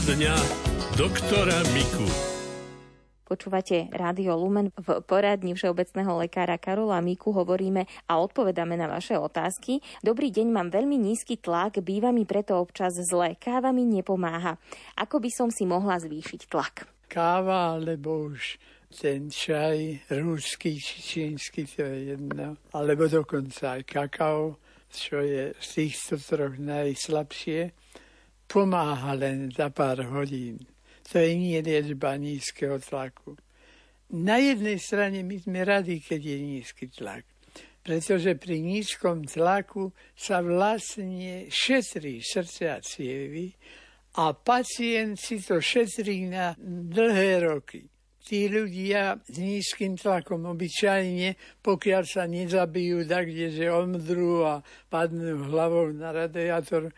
poradňa 0.00 0.32
doktora 0.96 1.60
Miku. 1.76 2.08
Počúvate 3.28 3.92
Rádio 3.92 4.32
Lumen 4.32 4.72
v 4.72 5.04
poradni 5.04 5.52
všeobecného 5.52 6.24
lekára 6.24 6.56
Karola 6.56 7.04
Miku 7.04 7.36
hovoríme 7.36 7.84
a 8.08 8.16
odpovedáme 8.16 8.80
na 8.80 8.88
vaše 8.88 9.20
otázky. 9.20 9.84
Dobrý 10.00 10.32
deň, 10.32 10.56
mám 10.56 10.72
veľmi 10.72 10.96
nízky 10.96 11.36
tlak, 11.36 11.84
býva 11.84 12.16
mi 12.16 12.24
preto 12.24 12.56
občas 12.56 12.96
zle. 12.96 13.36
Káva 13.36 13.76
mi 13.76 13.84
nepomáha. 13.84 14.56
Ako 14.96 15.20
by 15.20 15.28
som 15.28 15.52
si 15.52 15.68
mohla 15.68 16.00
zvýšiť 16.00 16.48
tlak? 16.48 16.88
Káva, 17.04 17.76
alebo 17.76 18.32
už 18.32 18.56
ten 18.88 19.28
čaj, 19.28 20.08
rúsky 20.16 20.80
či 20.80 20.96
čínsky, 21.04 21.68
to 21.68 21.84
je 21.84 22.16
jedno. 22.16 22.56
Alebo 22.72 23.04
dokonca 23.04 23.76
aj 23.76 23.84
kakao, 23.84 24.56
čo 24.88 25.20
je 25.20 25.52
z 25.60 25.68
týchto 25.76 26.16
troch 26.16 26.56
najslabšie, 26.56 27.89
pomáha 28.50 29.14
len 29.14 29.54
za 29.54 29.70
pár 29.70 30.02
hodín 30.10 30.58
to 31.10 31.18
je 31.18 31.34
nie 31.34 31.58
liečba 31.58 32.14
nízkeho 32.14 32.78
tlaku. 32.78 33.34
Na 34.14 34.38
jednej 34.38 34.78
strane 34.78 35.26
my 35.26 35.42
sme 35.42 35.66
radi, 35.66 35.98
keď 35.98 36.20
je 36.22 36.38
nízky 36.38 36.86
tlak, 36.86 37.26
pretože 37.82 38.38
pri 38.38 38.62
nízkom 38.62 39.26
tlaku 39.26 39.90
sa 40.14 40.38
vlastne 40.38 41.50
šetrí 41.50 42.22
srdce 42.22 42.64
a 42.70 42.78
cievy 42.78 43.50
a 44.22 44.34
pacient 44.34 45.18
si 45.18 45.42
to 45.42 45.58
šetrí 45.58 46.30
na 46.30 46.54
dlhé 46.62 47.42
roky. 47.42 47.90
Tí 48.22 48.46
ľudia 48.46 49.18
s 49.26 49.34
nízkym 49.34 49.98
tlakom 49.98 50.46
obyčajne, 50.46 51.58
pokiaľ 51.58 52.02
sa 52.06 52.30
nezabijú 52.30 53.02
tak, 53.02 53.26
kde 53.26 53.50
že 53.50 53.66
omdrú 53.66 54.46
a 54.46 54.62
padnú 54.86 55.50
hlavou 55.50 55.90
na 55.90 56.14
radiátor, 56.14 56.94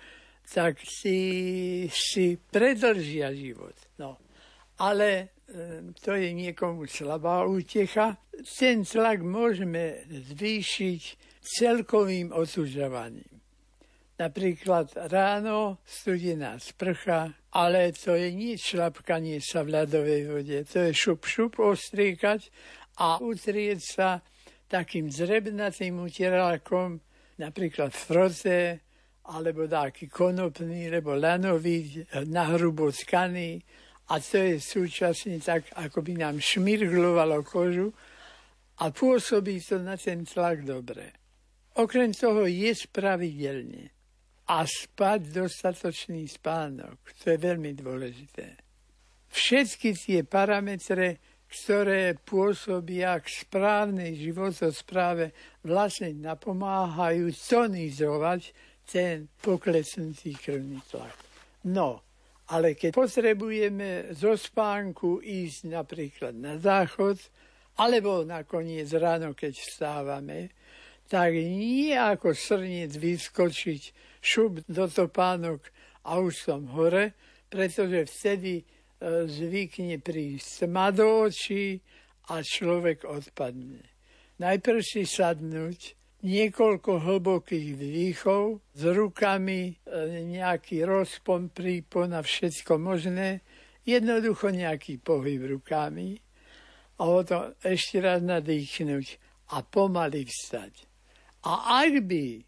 tak 0.53 0.85
si, 0.85 1.89
si 1.89 2.37
predlžia 2.37 3.33
život. 3.33 3.75
No. 3.97 4.21
Ale 4.77 5.33
to 6.01 6.13
je 6.17 6.33
niekomu 6.33 6.85
slabá 6.85 7.45
útecha. 7.49 8.21
Ten 8.37 8.85
tlak 8.85 9.25
môžeme 9.25 10.05
zvýšiť 10.09 11.03
celkovým 11.41 12.33
otužovaním. 12.37 13.29
Napríklad 14.21 14.93
ráno 15.11 15.83
studená 15.83 16.61
sprcha, 16.61 17.33
ale 17.51 17.91
to 17.97 18.15
je 18.15 18.29
nie 18.31 18.55
šlapkanie 18.55 19.43
sa 19.43 19.67
v 19.67 19.83
ľadovej 19.83 20.23
vode, 20.31 20.59
to 20.69 20.79
je 20.89 20.93
šup 20.95 21.27
šup 21.27 21.59
ostriekať 21.59 22.47
a 23.03 23.19
utrieť 23.19 23.81
sa 23.83 24.23
takým 24.71 25.11
zrebnatým 25.11 25.99
utierákom, 26.01 27.03
napríklad 27.41 27.91
froze, 27.91 28.85
alebo 29.23 29.71
taký 29.71 30.11
konopný, 30.11 30.91
alebo 30.91 31.15
lanový, 31.15 32.03
nahrubo 32.27 32.91
tkaný 32.91 33.63
a 34.11 34.19
to 34.19 34.37
je 34.37 34.57
súčasne 34.59 35.39
tak, 35.39 35.71
ako 35.79 36.03
by 36.03 36.19
nám 36.19 36.43
šmirglovalo 36.43 37.47
kožu 37.47 37.95
a 38.83 38.91
pôsobí 38.91 39.63
to 39.63 39.79
na 39.79 39.95
ten 39.95 40.27
tlak 40.27 40.67
dobre. 40.67 41.15
Okrem 41.79 42.13
toho 42.13 42.45
je 42.45 42.75
pravidelne 42.91 43.89
a 44.51 44.67
spať 44.67 45.33
dostatočný 45.33 46.29
spánok. 46.29 47.01
To 47.25 47.33
je 47.33 47.39
veľmi 47.39 47.73
dôležité. 47.79 48.59
Všetky 49.33 49.97
tie 49.97 50.21
parametre, 50.29 51.41
ktoré 51.49 52.13
pôsobia 52.21 53.17
k 53.23 53.49
správnej 53.49 54.13
životospráve, 54.21 55.33
vlastne 55.65 56.13
napomáhajú 56.21 57.33
tonizovať 57.33 58.53
ten 58.93 59.33
poklesnutý 59.41 60.37
krvný 60.37 60.85
tlak. 60.93 61.17
No, 61.65 62.05
ale 62.53 62.77
keď 62.77 62.93
potrebujeme 62.93 64.13
zo 64.13 64.37
spánku 64.37 65.25
ísť 65.25 65.73
napríklad 65.73 66.37
na 66.37 66.61
záchod, 66.61 67.17
alebo 67.81 68.21
nakoniec 68.29 68.93
ráno, 68.93 69.33
keď 69.33 69.57
vstávame, 69.57 70.53
tak 71.09 71.33
nie 71.33 71.97
ako 71.97 72.37
srniec 72.37 72.93
vyskočiť 72.93 73.83
šup 74.21 74.69
do 74.69 74.85
topánok 74.85 75.65
a 76.05 76.21
už 76.21 76.35
som 76.37 76.69
hore, 76.77 77.17
pretože 77.49 78.13
vtedy 78.13 78.61
e, 78.61 78.65
zvykne 79.29 80.01
prísť 80.01 80.69
tma 80.69 80.93
do 80.93 81.29
očí 81.29 81.81
a 82.29 82.45
človek 82.45 83.09
odpadne. 83.09 83.85
Najprv 84.41 84.81
si 84.81 85.05
sadnúť, 85.05 85.97
niekoľko 86.23 87.03
hlbokých 87.03 87.75
dýchov, 87.75 88.63
s 88.73 88.83
rukami 88.87 89.75
e, 89.75 89.75
nejaký 90.31 90.87
rozpon, 90.87 91.51
prípon 91.51 92.15
a 92.15 92.23
všetko 92.23 92.79
možné, 92.79 93.43
jednoducho 93.83 94.55
nejaký 94.55 95.03
pohyb 95.03 95.59
rukami 95.59 96.23
a 96.99 97.03
o 97.03 97.21
to 97.27 97.59
ešte 97.67 97.99
raz 97.99 98.23
nadýchnuť 98.23 99.07
a 99.53 99.67
pomaly 99.67 100.23
vstať. 100.23 100.87
A 101.43 101.83
ak 101.83 102.07
by 102.07 102.47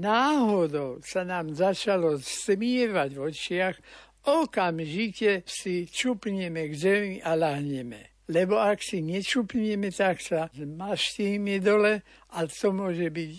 náhodou 0.00 1.04
sa 1.04 1.28
nám 1.28 1.52
začalo 1.52 2.16
smievať 2.16 3.10
v 3.12 3.20
očiach, 3.20 3.76
okamžite 4.24 5.44
si 5.44 5.84
čupneme 5.84 6.72
k 6.72 6.72
zemi 6.72 7.14
a 7.20 7.36
láhneme 7.36 8.09
lebo 8.30 8.62
ak 8.62 8.78
si 8.78 9.02
nečupneme, 9.02 9.90
tak 9.90 10.22
sa 10.22 10.46
zmaštíme 10.54 11.58
dole 11.58 12.06
a 12.30 12.38
to 12.46 12.70
môže 12.70 13.10
byť 13.10 13.34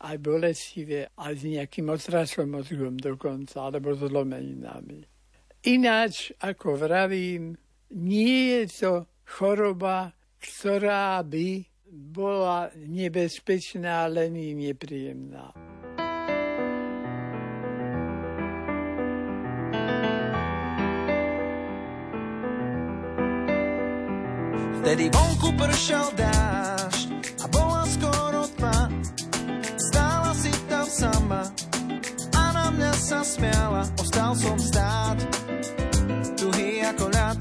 aj 0.00 0.16
bolestivé, 0.16 1.12
aj 1.12 1.32
s 1.36 1.42
nejakým 1.44 1.92
otrasom 1.92 2.56
mozgom 2.56 2.96
dokonca, 2.96 3.68
alebo 3.68 3.92
zlomeninami. 3.92 5.04
Ináč, 5.68 6.32
ako 6.40 6.80
vravím, 6.80 7.52
nie 7.92 8.64
je 8.64 8.80
to 8.80 8.92
choroba, 9.28 10.16
ktorá 10.40 11.20
by 11.20 11.68
bola 11.90 12.72
nebezpečná, 12.80 14.08
len 14.08 14.40
nepríjemná. 14.56 15.52
Vtedy 24.80 25.12
vonku 25.12 25.52
pršal 25.60 26.08
dáš 26.16 27.12
a 27.36 27.46
bola 27.52 27.84
skoro 27.84 28.48
tma. 28.56 28.88
Stála 29.76 30.32
si 30.32 30.48
tam 30.72 30.88
sama 30.88 31.42
a 32.32 32.42
na 32.56 32.72
mňa 32.72 32.92
sa 32.96 33.20
smiala. 33.20 33.84
Ostal 34.00 34.32
som 34.40 34.56
stáť, 34.56 35.18
tuhý 36.40 36.80
ako 36.80 37.12
ľad. 37.12 37.38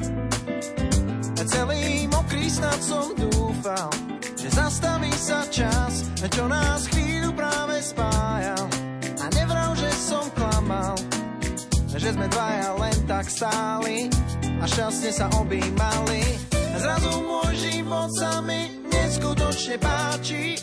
A 1.39 1.41
celý 1.47 2.11
mokrý 2.11 2.51
snad 2.51 2.79
som 2.83 3.07
dúfal, 3.15 3.87
že 4.35 4.51
zastaví 4.51 5.15
sa 5.15 5.47
čas, 5.47 6.11
čo 6.19 6.43
nás 6.43 6.91
chvíľu 6.91 7.31
práve 7.39 7.79
spájal. 7.79 8.67
A 9.15 9.25
nevral, 9.31 9.79
že 9.79 9.87
som 9.95 10.27
klamal, 10.35 10.99
že 11.95 12.11
sme 12.11 12.27
dvaja 12.27 12.75
len 12.83 12.97
tak 13.07 13.31
stáli 13.31 14.11
a 14.59 14.67
šťastne 14.67 15.11
sa 15.15 15.31
objímali. 15.39 16.48
Neskutočne 19.69 19.77
páči. 19.77 20.57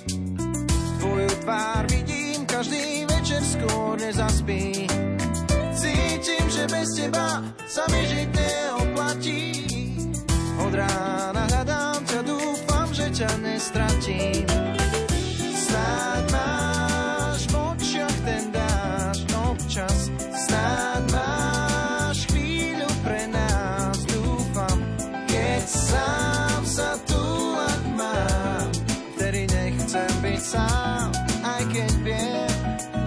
Tvoju 0.98 1.30
tvár 1.46 1.82
vidím 1.86 2.42
každý 2.46 3.06
večer 3.06 3.42
skôr 3.42 3.94
nezaspí. 3.98 4.90
Cítim, 5.76 6.46
že 6.50 6.64
bez 6.66 6.88
teba 6.98 7.44
sa 7.70 7.84
mi 7.92 8.02
žiť 8.02 8.28
neoplatí. 8.34 9.42
Od 10.58 10.72
rána 10.74 11.42
hľadám 11.46 12.00
ťa, 12.02 12.20
dúfam, 12.26 12.88
že 12.90 13.06
ťa 13.12 13.30
nestratím. 13.38 14.46
Sám, 30.46 31.10
aj 31.42 31.62
keď 31.74 31.92
viem, 32.06 32.50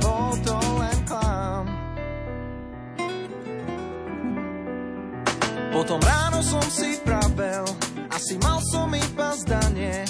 bol 0.03 0.35
to 0.43 0.57
len 0.75 0.99
klam. 1.07 1.63
Potom 5.71 5.99
ráno 6.03 6.43
som 6.43 6.63
si 6.67 6.99
pravel, 7.07 7.63
asi 8.11 8.35
mal 8.43 8.59
som 8.67 8.91
iba 8.91 9.31
zdanie. 9.39 10.03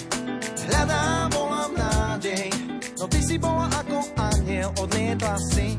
Hľadám, 0.69 1.29
volám 1.37 1.71
nádej, 1.77 2.49
no 2.97 3.05
ty 3.05 3.19
si 3.21 3.37
bola 3.37 3.69
ako 3.69 4.09
aniel, 4.17 4.73
odlietla 4.81 5.37
si 5.53 5.77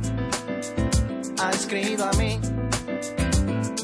aj 1.34 1.54
s 1.58 1.64
krídlami. 1.66 2.38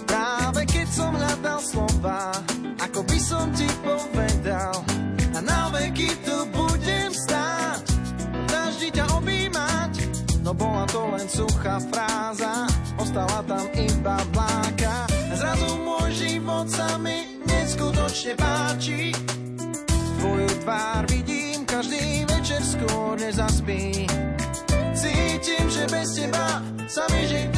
Práve 0.07 0.63
keď 0.71 0.87
som 0.87 1.11
hľadal 1.11 1.59
slova, 1.59 2.31
ako 2.79 3.03
by 3.03 3.19
som 3.19 3.51
ti 3.59 3.67
povedal 3.83 4.75
a 5.35 5.39
na 5.43 5.69
veky 5.75 6.15
tu 6.23 6.37
budem 6.55 6.66
len 11.27 11.35
suchá 11.35 11.81
fráza 11.91 12.67
ostala 12.99 13.43
tam 13.43 13.67
iba 13.75 14.17
vláka 14.31 15.07
Zrazu 15.35 15.75
môj 15.83 16.11
život 16.15 16.71
sa 16.71 16.97
mi 17.03 17.43
neskutočne 17.45 18.39
páči. 18.39 19.13
Tvoju 20.17 20.49
tvár 20.65 21.03
vidím 21.11 21.67
každý 21.67 22.25
večer 22.25 22.63
skôr 22.65 23.21
nezaspí. 23.21 24.09
Cítim, 24.97 25.67
že 25.69 25.85
bez 25.93 26.09
teba 26.17 26.63
sa 26.89 27.05
mi 27.13 27.23
žiť 27.29 27.56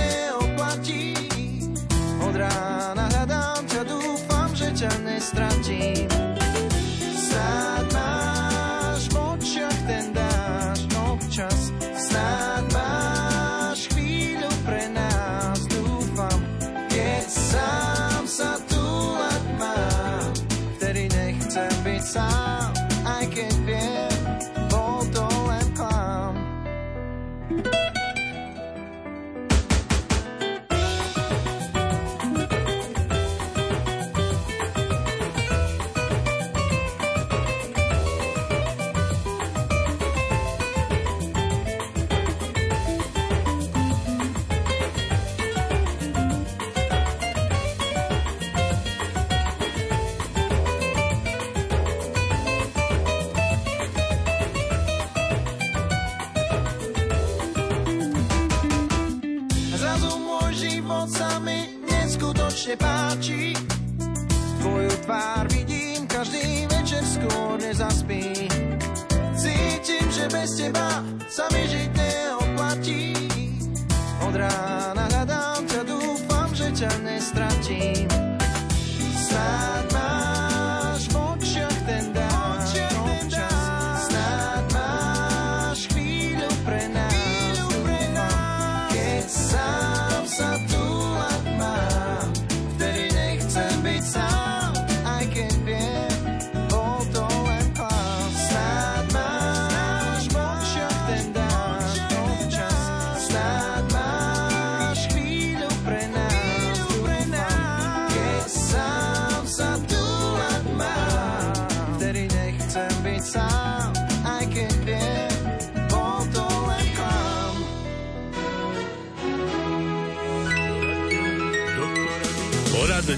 teba 70.68 71.00
sa 71.28 71.48
mi 71.52 71.77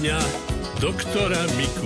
Poradňa 0.01 0.25
doktora 0.81 1.37
Miku. 1.61 1.85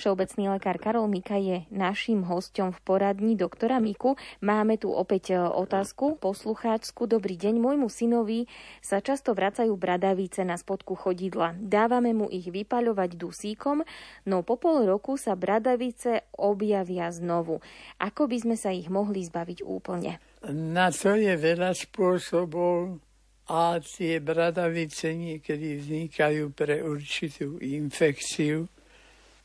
Všeobecný 0.00 0.56
lekár 0.56 0.80
Karol 0.80 1.04
Mika 1.04 1.36
je 1.36 1.68
naším 1.68 2.24
hostom 2.24 2.72
v 2.72 2.80
poradni 2.80 3.36
doktora 3.36 3.76
Miku. 3.76 4.16
Máme 4.40 4.80
tu 4.80 4.88
opäť 4.88 5.36
e, 5.36 5.52
otázku 5.52 6.16
poslucháčsku. 6.16 7.04
Dobrý 7.04 7.36
deň, 7.36 7.60
môjmu 7.60 7.92
synovi 7.92 8.48
sa 8.80 9.04
často 9.04 9.36
vracajú 9.36 9.76
bradavice 9.76 10.48
na 10.48 10.56
spodku 10.56 10.96
chodidla. 10.96 11.60
Dávame 11.60 12.16
mu 12.16 12.24
ich 12.32 12.48
vypaľovať 12.48 13.20
dusíkom, 13.20 13.84
no 14.24 14.40
po 14.40 14.56
pol 14.56 14.88
roku 14.88 15.20
sa 15.20 15.36
bradavice 15.36 16.24
objavia 16.40 17.12
znovu. 17.12 17.60
Ako 18.00 18.32
by 18.32 18.48
sme 18.48 18.56
sa 18.56 18.72
ich 18.72 18.88
mohli 18.88 19.28
zbaviť 19.28 19.60
úplne? 19.60 20.24
Na 20.48 20.88
to 20.88 21.20
je 21.20 21.36
veľa 21.36 21.76
spôsobov 21.76 23.04
a 23.48 23.80
tie 23.80 24.20
bradavice 24.20 25.16
niekedy 25.16 25.80
vznikajú 25.80 26.52
pre 26.52 26.84
určitú 26.84 27.56
infekciu. 27.64 28.68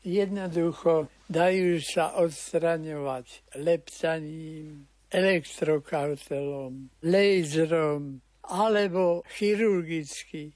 Jednoducho 0.04 1.08
dajú 1.32 1.80
sa 1.80 2.12
odstraňovať 2.20 3.56
leptaním, 3.56 4.84
elektrokautelom, 5.08 6.92
laserom 7.00 8.20
alebo 8.44 9.24
chirurgicky 9.32 10.52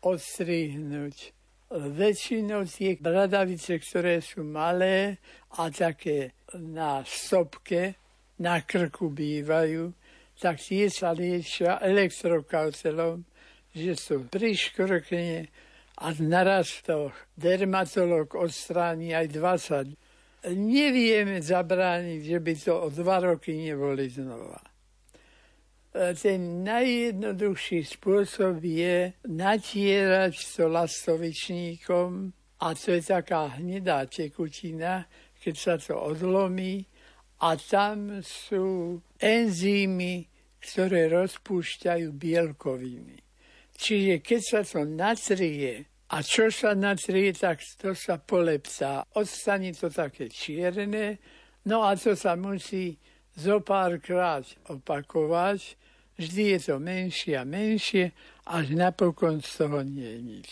odstrihnúť. 0.00 1.36
Väčšinou 1.76 2.64
tie 2.64 2.96
bradavice, 2.96 3.76
ktoré 3.76 4.24
sú 4.24 4.40
malé 4.46 5.20
a 5.60 5.68
také 5.68 6.32
na 6.56 7.04
stopke, 7.04 8.00
na 8.40 8.62
krku 8.64 9.12
bývajú, 9.12 9.92
tak 10.36 10.60
tie 10.60 10.92
sa 10.92 11.16
liečia 11.16 11.80
elektrokautelom, 11.80 13.24
že 13.72 13.92
sú 13.96 14.28
priškrkne 14.28 15.48
a 15.96 16.06
naraz 16.20 16.84
to 16.84 17.08
dermatolog 17.36 18.36
odstráni 18.36 19.16
aj 19.16 19.26
20. 19.32 20.52
Nevieme 20.52 21.40
zabrániť, 21.40 22.20
že 22.20 22.38
by 22.38 22.52
to 22.54 22.74
o 22.76 22.88
dva 22.92 23.18
roky 23.24 23.56
neboli 23.56 24.06
znova. 24.12 24.60
Ten 25.96 26.60
najjednoduchší 26.60 27.80
spôsob 27.88 28.60
je 28.60 29.16
natierať 29.24 30.36
to 30.36 30.68
lastovičníkom 30.68 32.36
a 32.60 32.66
to 32.76 32.92
je 32.92 33.00
taká 33.00 33.56
hnedá 33.56 34.04
tekutina, 34.04 35.08
keď 35.40 35.54
sa 35.56 35.74
to 35.80 35.96
odlomí 35.96 36.84
a 37.40 37.56
tam 37.56 38.24
sú 38.24 38.98
enzymy, 39.20 40.28
ktoré 40.60 41.12
rozpúšťajú 41.12 42.08
bielkoviny. 42.16 43.20
Čiže 43.76 44.24
keď 44.24 44.40
sa 44.40 44.60
to 44.64 44.88
natrie, 44.88 45.84
a 46.06 46.22
čo 46.22 46.48
sa 46.54 46.72
natrie, 46.72 47.34
tak 47.34 47.60
to 47.76 47.92
sa 47.92 48.16
polepsá. 48.16 49.04
Odstane 49.18 49.74
to 49.74 49.90
také 49.90 50.30
čierne, 50.30 51.18
no 51.66 51.82
a 51.82 51.98
to 51.98 52.16
sa 52.16 52.38
musí 52.38 52.96
zo 53.36 53.60
párkrát 53.60 54.46
opakovať. 54.70 55.76
Vždy 56.16 56.56
je 56.56 56.58
to 56.72 56.76
menšie 56.80 57.36
a 57.36 57.44
menšie, 57.44 58.16
až 58.48 58.72
napokon 58.72 59.44
z 59.44 59.50
toho 59.60 59.84
nie 59.84 60.08
je 60.08 60.20
nič. 60.24 60.48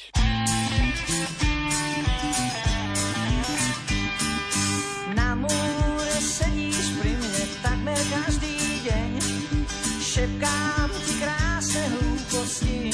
Hlúposti. 12.44 12.92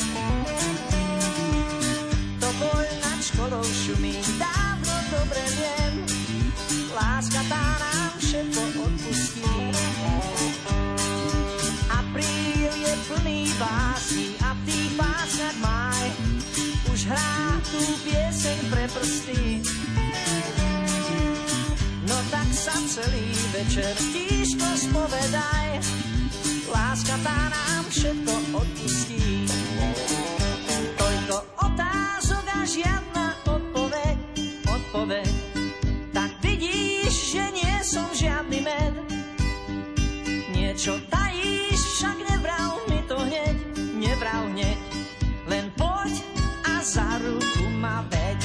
To 2.40 2.48
boj 2.62 2.86
nad 3.02 3.18
školou 3.18 3.66
šumí, 3.66 4.14
dávno 4.38 4.94
dobre 5.10 5.42
viem. 5.58 5.94
Láska 6.94 7.42
tá 7.50 7.66
nám 7.82 8.12
všetko 8.22 8.62
odpustí. 8.86 9.50
Apríl 11.90 12.72
je 12.78 12.94
plný 13.10 13.50
básní 13.58 14.38
a 14.46 14.54
v 14.54 14.60
tých 14.70 14.90
básniach 14.94 15.58
máj 15.58 16.06
už 16.94 17.00
hrá 17.10 17.58
tú 17.70 17.82
pieseň 18.06 18.58
pre 18.70 18.84
prsty. 18.86 19.42
No 22.06 22.16
tak 22.30 22.48
sa 22.50 22.74
celý 22.90 23.30
večer 23.54 23.94
tížko 24.14 24.66
spovedaj, 24.78 25.78
Láska 26.70 27.18
tá 27.26 27.38
nám 27.50 27.84
všetko 27.90 28.32
odpustí. 28.54 29.46
Toľko 30.94 31.36
otázok 31.58 32.44
a 32.46 32.60
žiadna 32.62 33.26
odpoveď, 33.42 34.18
odpoveď. 34.70 35.34
Tak 36.14 36.30
vidíš, 36.38 37.34
že 37.34 37.42
nie 37.50 37.74
som 37.82 38.06
žiadny 38.14 38.62
med. 38.62 38.94
Niečo 40.54 41.02
tajíš, 41.10 41.78
však 41.98 42.16
nevral 42.30 42.78
mi 42.86 43.02
to 43.10 43.18
hneď, 43.18 43.56
nevral 43.98 44.46
hneď. 44.54 44.78
Len 45.50 45.66
poď 45.74 46.14
a 46.70 46.78
za 46.86 47.18
ruku 47.18 47.66
ma 47.82 48.06
veď. 48.06 48.40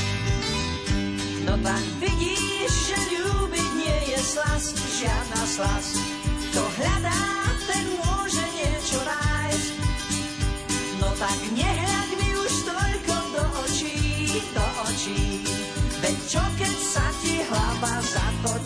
No 1.45 1.53
tak 1.61 1.83
vidíš, 2.01 2.73
že 2.89 2.97
ľúbiť 3.21 3.69
nie 3.77 3.97
je 4.09 4.19
slas, 4.19 4.73
žiadna 4.97 5.41
slas. 5.45 5.94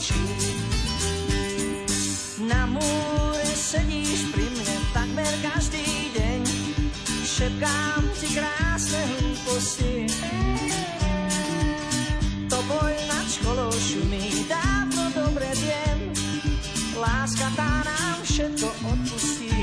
očí. 0.09 0.25
Na 2.47 2.65
múre 2.65 3.51
sedíš 3.53 4.33
pri 4.33 4.45
mne 4.49 4.75
takmer 4.93 5.33
každý 5.45 5.85
deň, 6.17 6.41
šepkám 7.25 8.03
ti 8.17 8.27
krásne 8.33 9.01
hlúposti. 9.05 9.93
To 12.49 12.57
boj 12.65 12.93
nad 13.05 13.25
školou 13.29 13.71
šumí, 13.71 14.49
dávno 14.49 15.13
dobre 15.13 15.47
viem, 15.61 15.99
láska 16.97 17.47
tá 17.53 17.85
nám 17.85 18.17
všetko 18.25 18.67
odpustí. 18.89 19.53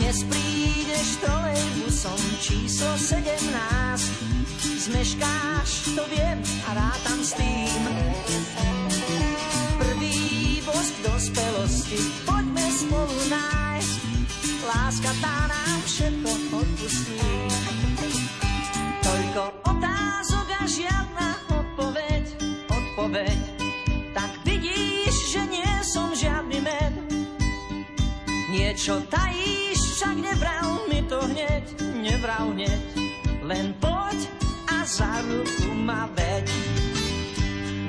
Dnes 0.00 0.22
prídeš 0.30 1.08
trolejbusom 1.20 2.20
číslo 2.40 2.94
17, 2.94 4.25
zmeškáš, 4.86 5.98
to 5.98 6.02
viem 6.14 6.38
a 6.70 6.78
rátam 6.78 7.18
s 7.18 7.34
tým. 7.34 7.82
Prvý 9.82 10.18
bosk 10.62 10.94
dospelosti, 11.02 11.98
poďme 12.22 12.66
spolu 12.70 13.18
nájsť, 13.26 13.98
láska 14.62 15.10
tá 15.18 15.50
nám 15.50 15.78
všetko 15.90 16.30
odpustí. 16.54 17.18
Toľko 19.02 19.42
otázok 19.74 20.46
a 20.54 20.62
žiadna 20.70 21.28
odpoveď, 21.50 22.24
odpoveď. 22.70 23.40
Tak 24.14 24.30
vidíš, 24.46 25.14
že 25.34 25.42
nie 25.50 25.72
som 25.82 26.14
žiadny 26.14 26.62
med. 26.62 26.94
Niečo 28.54 29.02
tajíš, 29.10 29.98
však 29.98 30.14
nevral 30.22 30.86
mi 30.86 31.02
to 31.10 31.18
hneď, 31.26 31.64
nevral 31.98 32.54
hneď. 32.54 32.82
Len 33.46 33.74
poď 33.78 33.94
a 33.94 33.95
za 34.96 35.20
ruku 35.28 35.76
ma 35.76 36.08
veď. 36.16 36.48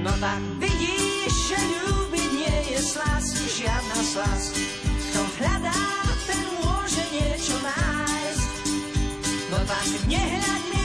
No 0.04 0.12
tak 0.20 0.44
vidíš, 0.60 1.32
že 1.48 1.56
ľúbiť 1.56 2.30
nie 2.36 2.58
je 2.76 2.80
slas, 2.84 3.32
žiadna 3.48 4.00
slas. 4.04 4.52
Kto 4.84 5.22
hľadá, 5.40 5.80
ten 6.28 6.44
môže 6.60 7.04
niečo 7.16 7.56
nájsť. 7.64 8.50
No 9.48 9.60
tak 9.64 9.88
nehľaď 10.12 10.64
mi 10.68 10.77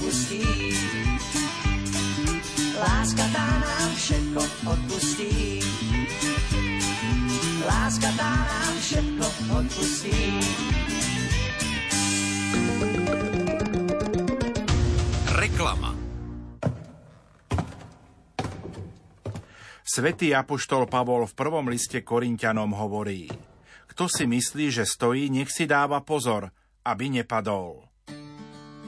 odpustí. 0.00 0.40
Láska 2.80 3.24
tá 3.36 3.48
nám 3.60 3.90
všetko 4.00 4.40
odpustí. 4.64 5.32
Láska 7.68 8.08
tá 8.16 8.32
nám 8.32 8.74
všetko 8.80 9.26
odpustí. 9.60 10.20
Reklama. 15.36 15.92
Svetý 19.84 20.32
apoštol 20.32 20.88
Pavol 20.88 21.28
v 21.28 21.34
prvom 21.36 21.68
liste 21.68 22.00
Korintianom 22.00 22.72
hovorí 22.72 23.28
Kto 23.92 24.08
si 24.08 24.24
myslí, 24.24 24.72
že 24.72 24.88
stojí, 24.88 25.28
nech 25.28 25.52
si 25.52 25.68
dáva 25.68 26.00
pozor, 26.00 26.48
aby 26.88 27.20
nepadol. 27.20 27.89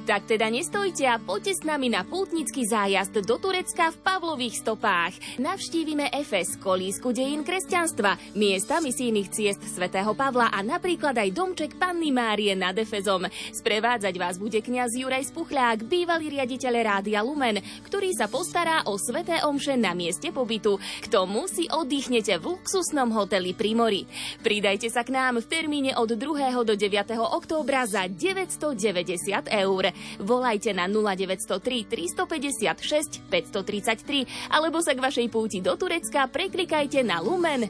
Tak 0.02 0.26
teda 0.26 0.50
nestojte 0.50 1.06
a 1.06 1.22
poďte 1.22 1.54
s 1.54 1.62
nami 1.62 1.86
na 1.86 2.02
pútnický 2.02 2.66
zájazd 2.66 3.22
do 3.22 3.38
Turecka 3.38 3.94
v 3.94 4.02
Pavlových 4.02 4.58
stopách. 4.58 5.14
Navštívime 5.38 6.10
Efes, 6.10 6.58
kolísku 6.58 7.14
dejín 7.14 7.46
kresťanstva, 7.46 8.18
miesta 8.34 8.82
misijných 8.82 9.30
ciest 9.30 9.62
svätého 9.62 10.10
Pavla 10.18 10.50
a 10.50 10.58
napríklad 10.66 11.14
aj 11.14 11.30
domček 11.30 11.78
Panny 11.78 12.10
Márie 12.10 12.50
nad 12.58 12.74
Efezom. 12.74 13.30
Sprevádzať 13.30 14.14
vás 14.18 14.42
bude 14.42 14.58
kňaz 14.58 14.90
Juraj 14.98 15.30
Spuchľák, 15.30 15.86
bývalý 15.86 16.34
riaditeľ 16.34 16.74
Rádia 16.82 17.22
Lumen, 17.22 17.62
ktorý 17.86 18.10
sa 18.18 18.26
postará 18.26 18.82
o 18.90 18.98
sveté 18.98 19.38
omše 19.46 19.78
na 19.78 19.94
mieste 19.94 20.34
pobytu. 20.34 20.82
K 20.98 21.06
tomu 21.14 21.46
si 21.46 21.70
oddychnete 21.70 22.42
v 22.42 22.58
luxusnom 22.58 23.14
hoteli 23.14 23.54
pri 23.54 23.70
mori. 23.78 24.02
Pridajte 24.42 24.90
sa 24.90 25.06
k 25.06 25.14
nám 25.14 25.38
v 25.38 25.46
termíne 25.46 25.94
od 25.94 26.10
2. 26.10 26.66
do 26.66 26.74
9. 26.74 26.90
októbra 27.38 27.86
za 27.86 28.10
990 28.10 29.46
eur. 29.46 29.91
Volajte 30.18 30.72
na 30.74 30.88
0903 30.88 31.86
356 31.86 33.28
533 33.28 34.52
alebo 34.52 34.80
sa 34.80 34.96
k 34.96 35.02
vašej 35.02 35.28
púti 35.28 35.58
do 35.60 35.76
Turecka 35.76 36.26
preklikajte 36.28 37.04
na 37.04 37.20
Lumen 37.20 37.68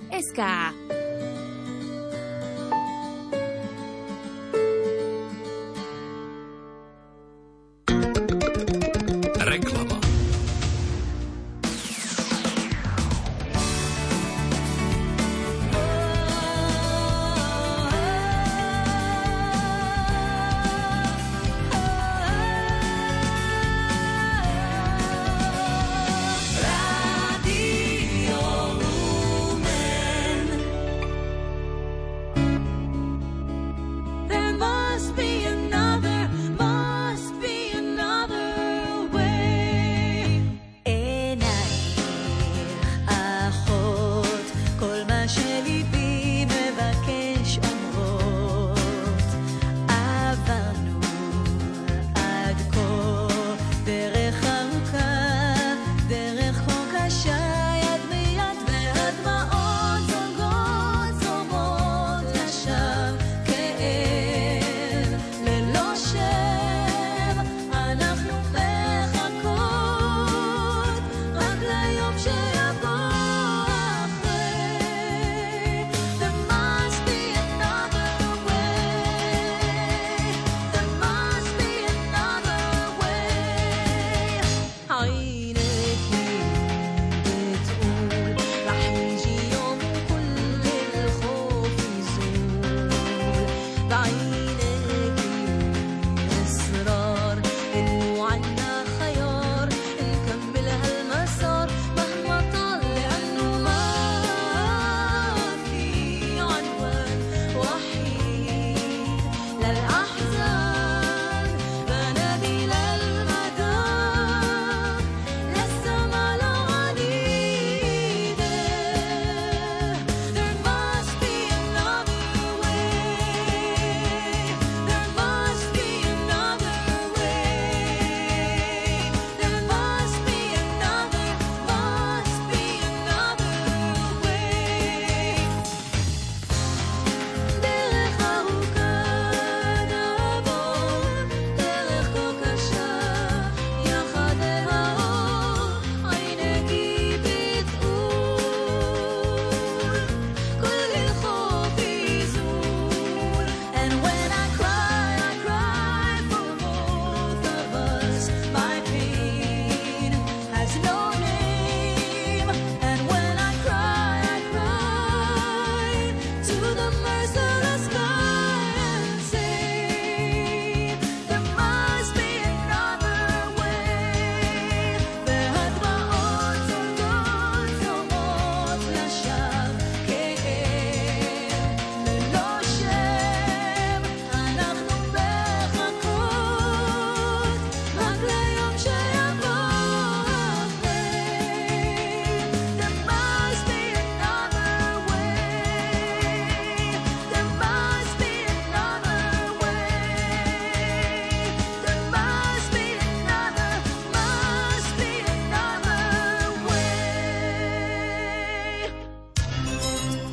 שליבי 45.42 46.44
מבקש 46.44 47.21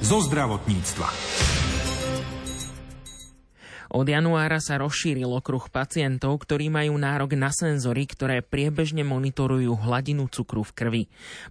zo 0.10 0.26
zdravotníctva. 0.26 1.06
Od 3.94 4.06
januára 4.10 4.58
sa 4.58 4.82
rozšíril 4.82 5.30
okruh 5.30 5.70
pacientov, 5.70 6.42
ktorí 6.42 6.74
majú 6.74 6.98
nárok 6.98 7.38
na 7.38 7.54
senzory, 7.54 8.10
ktoré 8.10 8.42
priebežne 8.42 9.06
monitorujú 9.06 9.78
hladinu 9.78 10.26
cukru 10.26 10.66
v 10.66 10.72
krvi. 10.74 11.04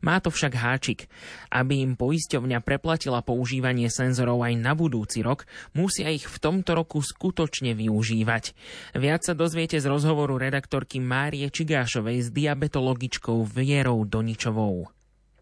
Má 0.02 0.18
to 0.18 0.34
však 0.34 0.58
háčik. 0.58 1.06
Aby 1.54 1.86
im 1.86 1.94
poisťovňa 1.94 2.58
preplatila 2.66 3.22
používanie 3.22 3.86
senzorov 3.94 4.42
aj 4.42 4.54
na 4.58 4.74
budúci 4.74 5.22
rok, 5.22 5.46
musia 5.70 6.10
ich 6.10 6.26
v 6.26 6.38
tomto 6.42 6.74
roku 6.74 6.98
skutočne 6.98 7.78
využívať. 7.78 8.58
Viac 8.98 9.22
sa 9.22 9.38
dozviete 9.38 9.78
z 9.78 9.86
rozhovoru 9.86 10.34
redaktorky 10.34 10.98
Márie 10.98 11.46
Čigášovej 11.46 12.26
s 12.26 12.28
diabetologičkou 12.34 13.38
Vierou 13.46 14.02
Doničovou. 14.02 14.97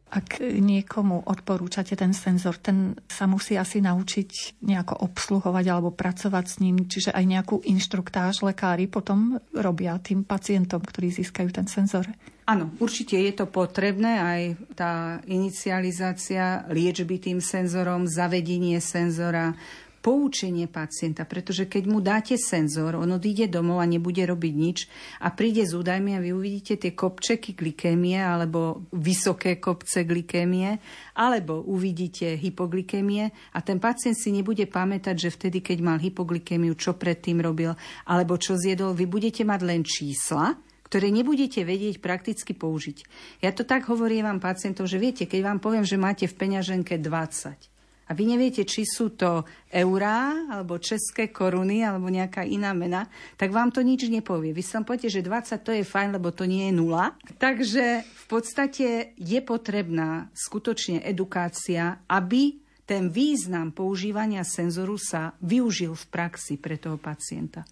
Ak 0.07 0.39
niekomu 0.39 1.27
odporúčate 1.27 1.99
ten 1.99 2.15
senzor, 2.15 2.63
ten 2.63 2.95
sa 3.11 3.27
musí 3.27 3.59
asi 3.59 3.83
naučiť 3.83 4.63
nejako 4.63 5.03
obsluhovať 5.03 5.65
alebo 5.67 5.91
pracovať 5.91 6.45
s 6.47 6.57
ním, 6.63 6.87
čiže 6.87 7.11
aj 7.11 7.25
nejakú 7.27 7.57
inštruktáž 7.67 8.47
lekári 8.47 8.87
potom 8.87 9.43
robia 9.51 9.99
tým 9.99 10.23
pacientom, 10.23 10.79
ktorí 10.79 11.11
získajú 11.11 11.51
ten 11.51 11.67
senzor. 11.67 12.07
Áno, 12.47 12.71
určite 12.79 13.19
je 13.19 13.35
to 13.35 13.51
potrebné, 13.51 14.23
aj 14.23 14.43
tá 14.79 15.19
inicializácia 15.27 16.63
liečby 16.71 17.19
tým 17.19 17.43
senzorom, 17.43 18.07
zavedenie 18.07 18.79
senzora, 18.79 19.59
poučenie 20.07 20.71
pacienta, 20.71 21.27
pretože 21.27 21.67
keď 21.67 21.85
mu 21.91 21.99
dáte 21.99 22.39
senzor, 22.39 22.95
on 22.95 23.19
odíde 23.19 23.51
domov 23.51 23.83
a 23.83 23.91
nebude 23.91 24.23
robiť 24.23 24.55
nič 24.55 24.79
a 25.19 25.35
príde 25.35 25.67
s 25.67 25.75
údajmi 25.75 26.15
a 26.15 26.23
vy 26.23 26.31
uvidíte 26.31 26.79
tie 26.79 26.95
kopčeky 26.95 27.59
glikémie 27.59 28.15
alebo 28.15 28.87
vysoké 28.95 29.59
kopce 29.59 30.07
glikémie, 30.07 30.79
alebo 31.19 31.59
uvidíte 31.59 32.39
hypoglykémie 32.39 33.35
a 33.51 33.59
ten 33.67 33.83
pacient 33.83 34.15
si 34.15 34.31
nebude 34.31 34.71
pamätať, 34.71 35.27
že 35.27 35.35
vtedy, 35.35 35.59
keď 35.59 35.83
mal 35.83 35.99
hypoglykémiu, 35.99 36.79
čo 36.79 36.95
predtým 36.95 37.43
robil, 37.43 37.75
alebo 38.07 38.39
čo 38.39 38.55
zjedol, 38.55 38.95
vy 38.95 39.11
budete 39.11 39.43
mať 39.43 39.61
len 39.67 39.83
čísla, 39.83 40.55
ktoré 40.87 41.11
nebudete 41.11 41.67
vedieť 41.67 41.99
prakticky 41.99 42.55
použiť. 42.55 43.03
Ja 43.43 43.51
to 43.51 43.67
tak 43.67 43.91
hovorím 43.91 44.31
vám 44.31 44.39
pacientov, 44.39 44.87
že 44.87 45.03
viete, 45.03 45.27
keď 45.27 45.51
vám 45.51 45.59
poviem, 45.59 45.83
že 45.83 45.99
máte 45.99 46.31
v 46.31 46.39
peňaženke 46.39 46.95
20, 47.03 47.76
a 48.07 48.15
vy 48.15 48.25
neviete, 48.31 48.63
či 48.63 48.87
sú 48.87 49.19
to 49.19 49.43
eurá, 49.75 50.47
alebo 50.47 50.79
české 50.79 51.35
koruny, 51.35 51.83
alebo 51.83 52.07
nejaká 52.07 52.47
iná 52.47 52.71
mena, 52.71 53.11
tak 53.35 53.51
vám 53.51 53.75
to 53.75 53.83
nič 53.83 54.07
nepovie. 54.07 54.55
Vy 54.55 54.63
sa 54.63 54.87
poviete, 54.87 55.11
že 55.11 55.27
20 55.27 55.67
to 55.67 55.75
je 55.75 55.83
fajn, 55.83 56.15
lebo 56.15 56.31
to 56.31 56.47
nie 56.47 56.71
je 56.71 56.75
nula. 56.79 57.19
Takže 57.43 58.07
v 58.07 58.25
podstate 58.31 59.15
je 59.19 59.41
potrebná 59.43 60.31
skutočne 60.39 61.03
edukácia, 61.03 61.99
aby 62.07 62.63
ten 62.87 63.11
význam 63.11 63.75
používania 63.75 64.47
senzoru 64.47 64.95
sa 64.95 65.35
využil 65.43 65.99
v 65.99 66.05
praxi 66.07 66.55
pre 66.55 66.79
toho 66.79 67.03
pacienta. 67.03 67.67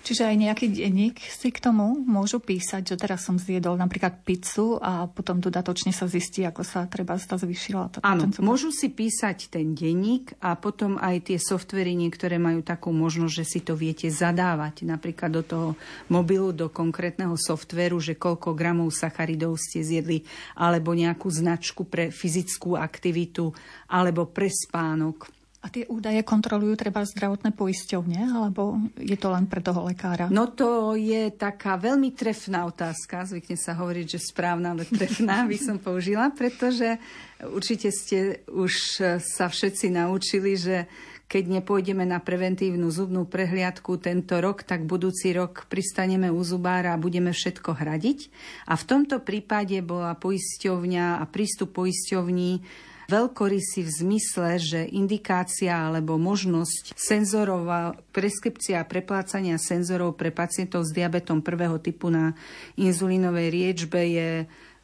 Čiže 0.00 0.32
aj 0.32 0.36
nejaký 0.36 0.66
denník 0.72 1.20
si 1.20 1.52
k 1.52 1.60
tomu 1.60 2.00
môžu 2.02 2.40
písať, 2.40 2.94
že 2.94 2.96
teraz 2.96 3.28
som 3.28 3.36
zjedol 3.36 3.76
napríklad 3.76 4.24
pizzu 4.24 4.80
a 4.80 5.06
potom 5.06 5.38
dodatočne 5.38 5.92
sa 5.92 6.08
zistí, 6.08 6.42
ako 6.42 6.64
sa 6.64 6.88
treba 6.88 7.20
sa 7.20 7.36
zvyšila. 7.36 8.00
Áno, 8.00 8.32
môžu 8.40 8.72
si 8.72 8.88
písať 8.88 9.52
ten 9.52 9.76
denník 9.76 10.34
a 10.40 10.56
potom 10.56 10.96
aj 10.96 11.30
tie 11.30 11.38
softvery 11.38 11.92
niektoré 11.92 12.40
majú 12.40 12.64
takú 12.64 12.90
možnosť, 12.90 13.34
že 13.34 13.44
si 13.44 13.60
to 13.60 13.76
viete 13.76 14.08
zadávať. 14.08 14.88
Napríklad 14.88 15.30
do 15.30 15.42
toho 15.44 15.68
mobilu, 16.08 16.50
do 16.56 16.72
konkrétneho 16.72 17.36
softveru, 17.36 18.00
že 18.00 18.16
koľko 18.16 18.56
gramov 18.56 18.90
sacharidov 18.96 19.60
ste 19.60 19.84
zjedli, 19.84 20.24
alebo 20.56 20.96
nejakú 20.96 21.28
značku 21.28 21.84
pre 21.84 22.08
fyzickú 22.08 22.74
aktivitu, 22.74 23.52
alebo 23.86 24.26
pre 24.26 24.48
spánok 24.48 25.39
a 25.60 25.68
tie 25.68 25.84
údaje 25.92 26.24
kontrolujú 26.24 26.72
treba 26.72 27.04
zdravotné 27.04 27.52
poisťovne, 27.52 28.32
alebo 28.32 28.80
je 28.96 29.12
to 29.12 29.28
len 29.28 29.44
pre 29.44 29.60
toho 29.60 29.84
lekára? 29.84 30.32
No 30.32 30.48
to 30.48 30.96
je 30.96 31.28
taká 31.36 31.76
veľmi 31.76 32.16
trefná 32.16 32.64
otázka. 32.64 33.28
Zvykne 33.28 33.60
sa 33.60 33.76
hovoriť, 33.76 34.06
že 34.16 34.24
správna, 34.24 34.72
ale 34.72 34.88
trefná 34.88 35.44
by 35.44 35.56
som 35.60 35.76
použila, 35.76 36.32
pretože 36.32 36.96
určite 37.44 37.92
ste 37.92 38.40
už 38.48 38.72
sa 39.20 39.52
všetci 39.52 39.92
naučili, 39.92 40.56
že 40.56 40.88
keď 41.30 41.62
nepôjdeme 41.62 42.02
na 42.02 42.18
preventívnu 42.18 42.90
zubnú 42.90 43.22
prehliadku 43.22 44.02
tento 44.02 44.42
rok, 44.42 44.66
tak 44.66 44.82
budúci 44.82 45.30
rok 45.30 45.70
pristaneme 45.70 46.26
u 46.26 46.42
zubára 46.42 46.96
a 46.96 46.98
budeme 46.98 47.30
všetko 47.30 47.78
hradiť. 47.78 48.32
A 48.66 48.74
v 48.74 48.84
tomto 48.88 49.22
prípade 49.22 49.78
bola 49.78 50.18
poisťovňa 50.18 51.22
a 51.22 51.24
prístup 51.30 51.70
poisťovní 51.78 52.66
veľkorysý 53.10 53.82
v 53.82 53.90
zmysle, 53.90 54.50
že 54.62 54.80
indikácia 54.86 55.74
alebo 55.74 56.14
možnosť 56.14 56.94
senzorov 56.94 57.66
a 57.66 57.98
preskripcia 58.14 58.78
a 58.78 58.86
preplácania 58.86 59.58
senzorov 59.58 60.14
pre 60.14 60.30
pacientov 60.30 60.86
s 60.86 60.94
diabetom 60.94 61.42
prvého 61.42 61.82
typu 61.82 62.06
na 62.14 62.38
inzulínovej 62.78 63.48
liečbe 63.50 64.00
je 64.06 64.30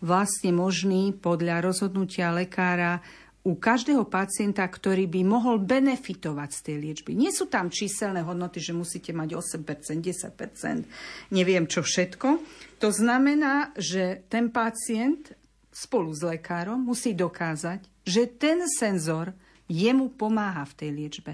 vlastne 0.03 0.51
možný 0.51 1.15
podľa 1.15 1.63
rozhodnutia 1.63 2.35
lekára 2.35 3.01
u 3.47 3.55
každého 3.55 4.11
pacienta, 4.11 4.67
ktorý 4.67 5.07
by 5.07 5.23
mohol 5.23 5.63
benefitovať 5.63 6.51
z 6.51 6.61
tej 6.67 6.77
liečby. 6.83 7.15
Nie 7.15 7.31
sú 7.31 7.47
tam 7.47 7.71
číselné 7.71 8.27
hodnoty, 8.27 8.59
že 8.59 8.75
musíte 8.75 9.15
mať 9.15 9.39
8%, 9.39 10.03
10%, 10.03 11.31
neviem 11.31 11.71
čo 11.71 11.87
všetko. 11.87 12.43
To 12.83 12.89
znamená, 12.91 13.71
že 13.79 14.27
ten 14.27 14.51
pacient 14.51 15.31
spolu 15.71 16.11
s 16.11 16.27
lekárom 16.27 16.83
musí 16.83 17.15
dokázať, 17.15 17.96
že 18.07 18.31
ten 18.31 18.63
senzor 18.71 19.35
jemu 19.67 20.15
pomáha 20.15 20.63
v 20.63 20.77
tej 20.79 20.91
liečbe 20.95 21.33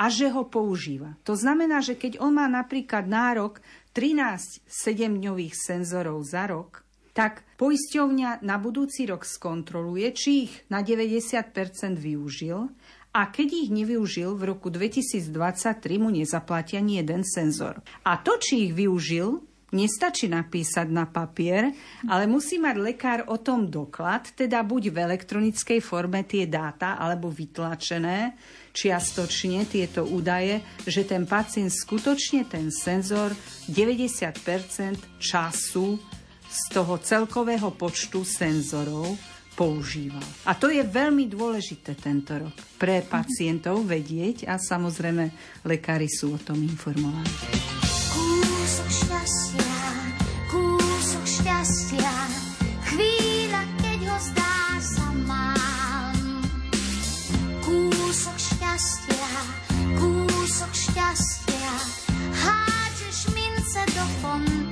a 0.00 0.08
že 0.08 0.32
ho 0.32 0.48
používa. 0.48 1.20
To 1.28 1.36
znamená, 1.36 1.84
že 1.84 2.00
keď 2.00 2.16
on 2.18 2.40
má 2.40 2.48
napríklad 2.48 3.04
nárok 3.04 3.60
13 3.92 4.64
7-dňových 4.64 5.54
senzorov 5.54 6.24
za 6.24 6.48
rok, 6.48 6.82
tak 7.14 7.46
poisťovňa 7.62 8.42
na 8.42 8.56
budúci 8.58 9.06
rok 9.06 9.22
skontroluje, 9.22 10.10
či 10.16 10.50
ich 10.50 10.54
na 10.66 10.82
90% 10.82 11.54
využil 11.94 12.74
a 13.14 13.30
keď 13.30 13.48
ich 13.54 13.70
nevyužil, 13.70 14.34
v 14.34 14.42
roku 14.50 14.74
2023 14.74 15.30
mu 16.02 16.10
nezaplatia 16.10 16.82
ani 16.82 16.98
jeden 16.98 17.22
senzor. 17.22 17.78
A 18.02 18.18
to, 18.18 18.34
či 18.42 18.66
ich 18.66 18.72
využil, 18.74 19.46
nestačí 19.74 20.30
napísať 20.30 20.86
na 20.88 21.04
papier, 21.10 21.74
ale 22.06 22.30
musí 22.30 22.62
mať 22.62 22.76
lekár 22.78 23.20
o 23.26 23.36
tom 23.42 23.66
doklad, 23.66 24.30
teda 24.32 24.62
buď 24.62 24.94
v 24.94 24.96
elektronickej 25.10 25.82
forme 25.82 26.22
tie 26.22 26.46
dáta, 26.46 26.94
alebo 26.94 27.28
vytlačené 27.28 28.38
čiastočne 28.70 29.66
tieto 29.66 30.06
údaje, 30.06 30.62
že 30.86 31.02
ten 31.02 31.26
pacient 31.26 31.74
skutočne 31.74 32.46
ten 32.46 32.70
senzor 32.70 33.34
90% 33.66 35.18
času 35.18 35.98
z 36.54 36.62
toho 36.70 36.94
celkového 37.02 37.74
počtu 37.74 38.22
senzorov 38.22 39.18
používal. 39.54 40.22
A 40.46 40.58
to 40.58 40.70
je 40.70 40.82
veľmi 40.82 41.30
dôležité 41.30 41.94
tento 41.94 42.34
rok 42.34 42.54
pre 42.78 43.02
pacientov 43.06 43.86
vedieť 43.86 44.50
a 44.50 44.58
samozrejme 44.58 45.30
lekári 45.66 46.10
sú 46.10 46.34
o 46.34 46.38
tom 46.42 46.58
informovaní. 46.62 47.73
Kúsok 48.74 48.90
šťastia 48.90 49.78
šťastia, 51.22 52.14
chvíľa, 52.90 53.62
ho 54.10 54.18
zdá 54.18 54.58
sa 54.82 55.06
mám. 55.22 56.42
Kúsok 57.62 58.34
šťastia, 58.34 59.30
kúsok 59.94 60.72
šťastia, 60.74 61.72
mince 63.30 63.82
do 63.94 64.04
fontán. 64.18 64.63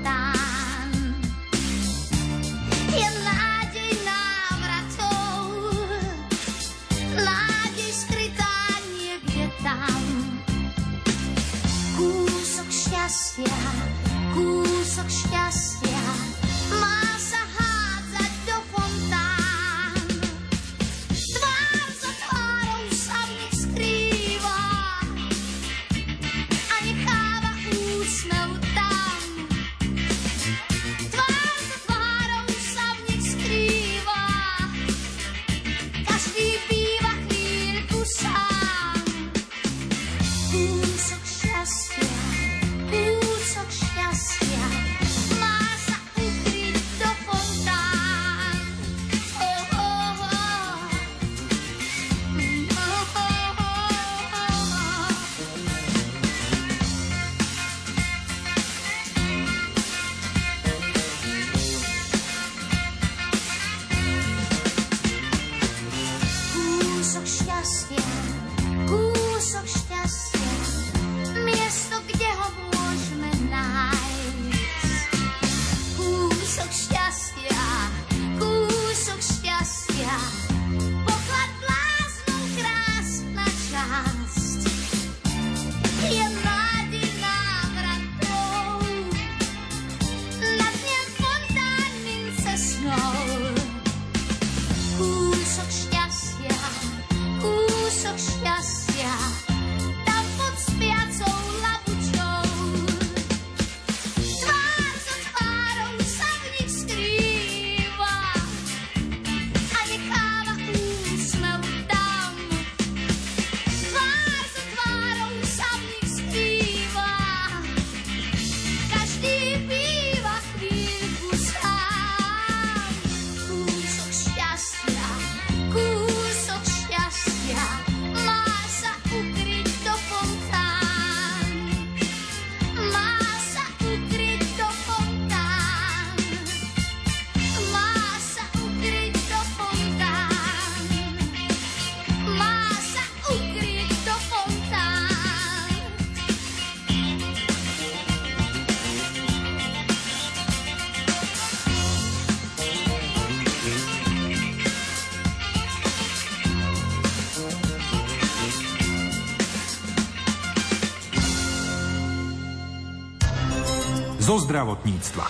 Zo 164.32 164.48
zdravotníctva. 164.48 165.28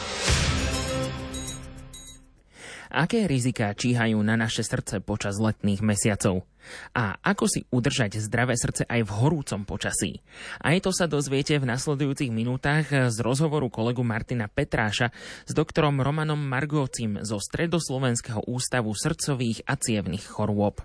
Aké 2.94 3.26
riziká 3.26 3.74
číhajú 3.74 4.14
na 4.22 4.38
naše 4.38 4.62
srdce 4.62 5.02
počas 5.02 5.42
letných 5.42 5.82
mesiacov? 5.82 6.46
A 6.94 7.18
ako 7.18 7.50
si 7.50 7.66
udržať 7.74 8.22
zdravé 8.22 8.54
srdce 8.54 8.86
aj 8.86 9.02
v 9.02 9.10
horúcom 9.10 9.66
počasí? 9.66 10.22
Aj 10.62 10.78
to 10.78 10.94
sa 10.94 11.10
dozviete 11.10 11.58
v 11.58 11.66
nasledujúcich 11.66 12.30
minútach 12.30 13.10
z 13.10 13.18
rozhovoru 13.18 13.74
kolegu 13.74 14.06
Martina 14.06 14.46
Petráša 14.46 15.10
s 15.10 15.50
doktorom 15.50 15.98
Romanom 15.98 16.38
Margócim 16.38 17.26
zo 17.26 17.42
Stredoslovenského 17.42 18.46
ústavu 18.46 18.94
srdcových 18.94 19.66
a 19.66 19.74
cievných 19.82 20.30
chorôb. 20.30 20.78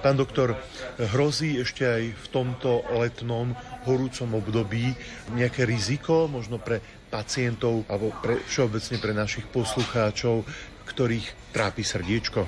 Pán 0.00 0.18
doktor, 0.18 0.58
hrozí 0.98 1.60
ešte 1.60 1.86
aj 1.86 2.02
v 2.18 2.26
tomto 2.34 2.82
letnom 2.98 3.54
horúcom 3.86 4.42
období 4.42 4.90
nejaké 5.38 5.62
riziko, 5.68 6.26
možno 6.26 6.58
pre 6.58 6.82
pacientov 7.14 7.86
alebo 7.86 8.10
pre, 8.18 8.42
všeobecne 8.42 8.98
pre 8.98 9.14
našich 9.14 9.46
poslucháčov, 9.46 10.42
ktorých 10.90 11.54
trápi 11.54 11.86
srdiečko? 11.86 12.42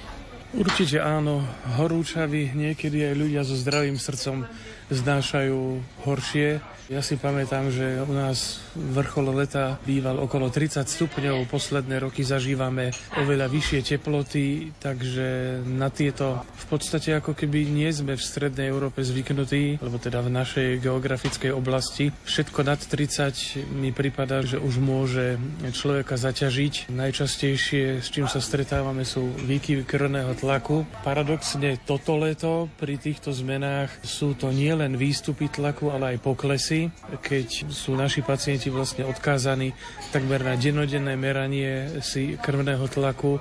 Určite 0.59 0.99
áno. 0.99 1.47
Horúčaví 1.79 2.51
niekedy 2.51 3.07
aj 3.07 3.15
ľudia 3.15 3.43
so 3.47 3.55
zdravým 3.55 3.95
srdcom 3.95 4.43
znášajú 4.91 5.83
horšie 6.07 6.63
ja 6.87 7.03
si 7.03 7.19
pamätám, 7.19 7.67
že 7.75 7.99
u 8.07 8.15
nás 8.15 8.63
vrchol 8.79 9.35
leta 9.35 9.75
býval 9.83 10.23
okolo 10.23 10.55
30 10.55 10.87
stupňov, 10.87 11.51
posledné 11.51 11.99
roky 11.99 12.23
zažívame 12.23 12.95
oveľa 13.19 13.51
vyššie 13.51 13.81
teploty, 13.83 14.71
takže 14.79 15.59
na 15.67 15.91
tieto 15.91 16.47
v 16.47 16.65
podstate 16.71 17.19
ako 17.19 17.35
keby 17.35 17.67
nie 17.67 17.91
sme 17.91 18.15
v 18.15 18.23
strednej 18.23 18.71
Európe 18.71 19.03
zvyknutí, 19.03 19.83
lebo 19.83 19.99
teda 19.99 20.23
v 20.23 20.31
našej 20.31 20.69
geografickej 20.79 21.51
oblasti. 21.51 22.15
Všetko 22.23 22.63
nad 22.63 22.79
30 22.79 23.67
mi 23.75 23.91
prípada, 23.91 24.47
že 24.47 24.63
už 24.63 24.79
môže 24.79 25.43
človeka 25.75 26.15
zaťažiť. 26.15 26.87
Najčastejšie, 26.95 27.99
s 27.99 28.15
čím 28.15 28.31
sa 28.31 28.39
stretávame, 28.39 29.03
sú 29.03 29.27
výkyvy 29.27 29.83
krvného 29.83 30.39
tlaku. 30.39 30.87
Paradoxne 31.03 31.83
toto 31.83 32.15
leto 32.15 32.71
pri 32.79 32.95
týchto 32.95 33.35
zmenách 33.35 33.91
sú 34.07 34.39
to 34.39 34.55
nielen 34.77 35.01
výstupy 35.01 35.49
tlaku, 35.49 35.89
ale 35.89 36.13
aj 36.13 36.19
poklesy 36.21 36.93
keď 37.25 37.73
sú 37.73 37.97
naši 37.97 38.21
pacienti 38.21 38.69
vlastne 38.69 39.09
odkázaní 39.09 39.73
takmer 40.13 40.45
na 40.45 40.53
denodenné 40.53 41.17
meranie 41.17 42.05
si 42.05 42.37
krvného 42.37 42.85
tlaku 42.93 43.41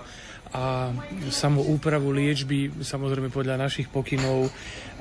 a 0.55 0.95
samú 1.35 1.67
úpravu 1.67 2.15
liečby, 2.15 2.71
samozrejme 2.79 3.27
podľa 3.27 3.59
našich 3.59 3.91
pokynov, 3.91 4.47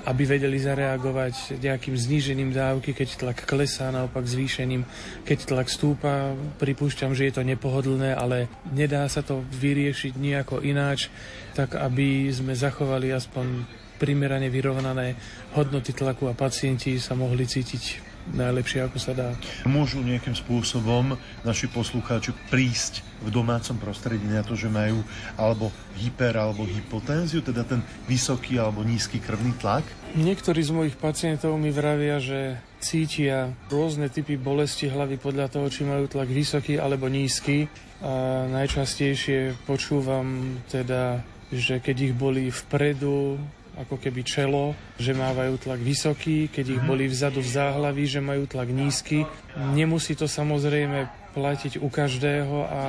aby 0.03 0.27
vedeli 0.27 0.59
zareagovať 0.59 1.63
nejakým 1.63 1.95
znížením 1.95 2.51
dávky, 2.51 2.91
keď 2.91 3.23
tlak 3.23 3.39
klesá, 3.47 3.95
naopak 3.95 4.27
zvýšením, 4.27 4.83
keď 5.23 5.55
tlak 5.55 5.71
stúpa. 5.71 6.35
Pripúšťam, 6.59 7.15
že 7.15 7.31
je 7.31 7.39
to 7.39 7.47
nepohodlné, 7.47 8.19
ale 8.19 8.51
nedá 8.75 9.07
sa 9.07 9.23
to 9.23 9.47
vyriešiť 9.55 10.19
nejako 10.19 10.59
ináč, 10.67 11.07
tak 11.55 11.79
aby 11.79 12.35
sme 12.35 12.59
zachovali 12.59 13.15
aspoň 13.15 13.84
primerane 14.05 14.53
vyrovnané 14.53 15.17
hodnoty 15.57 15.97
tlaku 15.97 16.29
a 16.29 16.37
pacienti 16.37 17.01
sa 17.01 17.17
mohli 17.17 17.49
cítiť 17.49 18.13
najlepšie, 18.33 18.85
ako 18.85 18.99
sa 19.01 19.13
dá. 19.13 19.29
Môžu 19.69 20.01
nejakým 20.01 20.33
spôsobom 20.33 21.17
naši 21.45 21.69
poslucháči 21.69 22.33
prísť 22.49 23.05
v 23.21 23.29
domácom 23.29 23.77
prostredí 23.77 24.25
na 24.25 24.41
to, 24.41 24.57
že 24.57 24.73
majú 24.73 25.05
alebo 25.37 25.69
hyper 26.01 26.33
alebo 26.37 26.65
hypotenziu, 26.65 27.45
teda 27.45 27.69
ten 27.69 27.85
vysoký 28.09 28.57
alebo 28.57 28.81
nízky 28.81 29.21
krvný 29.21 29.53
tlak? 29.61 29.85
Niektorí 30.17 30.61
z 30.65 30.73
mojich 30.73 30.97
pacientov 30.97 31.57
mi 31.61 31.69
vravia, 31.69 32.17
že 32.17 32.57
cítia 32.81 33.53
rôzne 33.69 34.09
typy 34.09 34.41
bolesti 34.41 34.89
hlavy 34.89 35.21
podľa 35.21 35.53
toho, 35.53 35.69
či 35.69 35.85
majú 35.85 36.09
tlak 36.09 36.29
vysoký 36.29 36.81
alebo 36.81 37.09
nízky. 37.13 37.69
A 38.05 38.45
najčastejšie 38.49 39.69
počúvam 39.69 40.61
teda, 40.69 41.25
že 41.53 41.81
keď 41.81 42.13
ich 42.13 42.15
boli 42.17 42.53
vpredu, 42.53 43.41
ako 43.79 43.99
keby 43.99 44.23
čelo, 44.23 44.75
že 44.97 45.17
mávajú 45.17 45.59
tlak 45.59 45.81
vysoký, 45.83 46.49
keď 46.51 46.79
ich 46.79 46.83
mhm. 46.83 46.89
boli 46.89 47.05
vzadu 47.11 47.43
v 47.43 47.53
záhlaví, 47.53 48.05
že 48.07 48.23
majú 48.23 48.47
tlak 48.47 48.71
nízky. 48.71 49.27
Nemusí 49.55 50.15
to 50.15 50.27
samozrejme 50.31 51.25
platiť 51.35 51.83
u 51.83 51.91
každého 51.91 52.57
a 52.71 52.83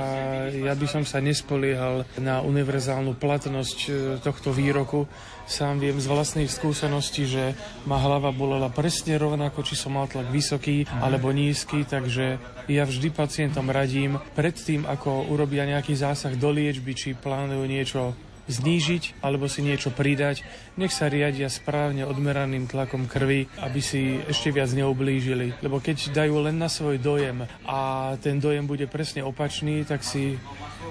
ja 0.53 0.77
by 0.77 0.85
som 0.85 1.01
sa 1.01 1.17
nespoliehal 1.17 2.05
na 2.21 2.45
univerzálnu 2.45 3.17
platnosť 3.17 3.79
e, 3.85 3.91
tohto 4.21 4.53
výroku. 4.53 5.09
Sám 5.49 5.81
viem 5.81 5.97
z 5.97 6.05
vlastných 6.05 6.49
skúseností, 6.49 7.25
že 7.25 7.57
ma 7.89 7.97
hlava 7.97 8.29
bolela 8.29 8.69
presne 8.69 9.17
rovnako, 9.17 9.65
či 9.65 9.73
som 9.73 9.97
mal 9.97 10.05
tlak 10.05 10.29
vysoký 10.29 10.85
mhm. 10.85 11.01
alebo 11.01 11.33
nízky, 11.33 11.81
takže 11.89 12.37
ja 12.69 12.85
vždy 12.85 13.09
pacientom 13.09 13.65
radím, 13.73 14.21
predtým 14.37 14.85
ako 14.85 15.25
urobia 15.33 15.65
nejaký 15.65 15.97
zásah 15.97 16.37
do 16.37 16.53
liečby, 16.53 16.93
či 16.93 17.17
plánujú 17.17 17.65
niečo 17.65 18.13
znížiť 18.45 19.21
alebo 19.21 19.49
si 19.49 19.65
niečo 19.65 19.89
pridať. 19.89 20.45
Nech 20.77 20.93
sa 20.93 21.09
riadia 21.09 21.49
správne 21.49 22.05
odmeraným 22.05 22.69
tlakom 22.69 23.09
krvi, 23.09 23.49
aby 23.61 23.79
si 23.81 24.21
ešte 24.25 24.53
viac 24.53 24.69
neublížili. 24.73 25.57
Lebo 25.65 25.81
keď 25.81 26.13
dajú 26.13 26.45
len 26.45 26.57
na 26.61 26.69
svoj 26.69 27.01
dojem 27.01 27.45
a 27.65 28.13
ten 28.21 28.37
dojem 28.37 28.65
bude 28.69 28.85
presne 28.85 29.25
opačný, 29.25 29.85
tak 29.85 30.05
si 30.05 30.37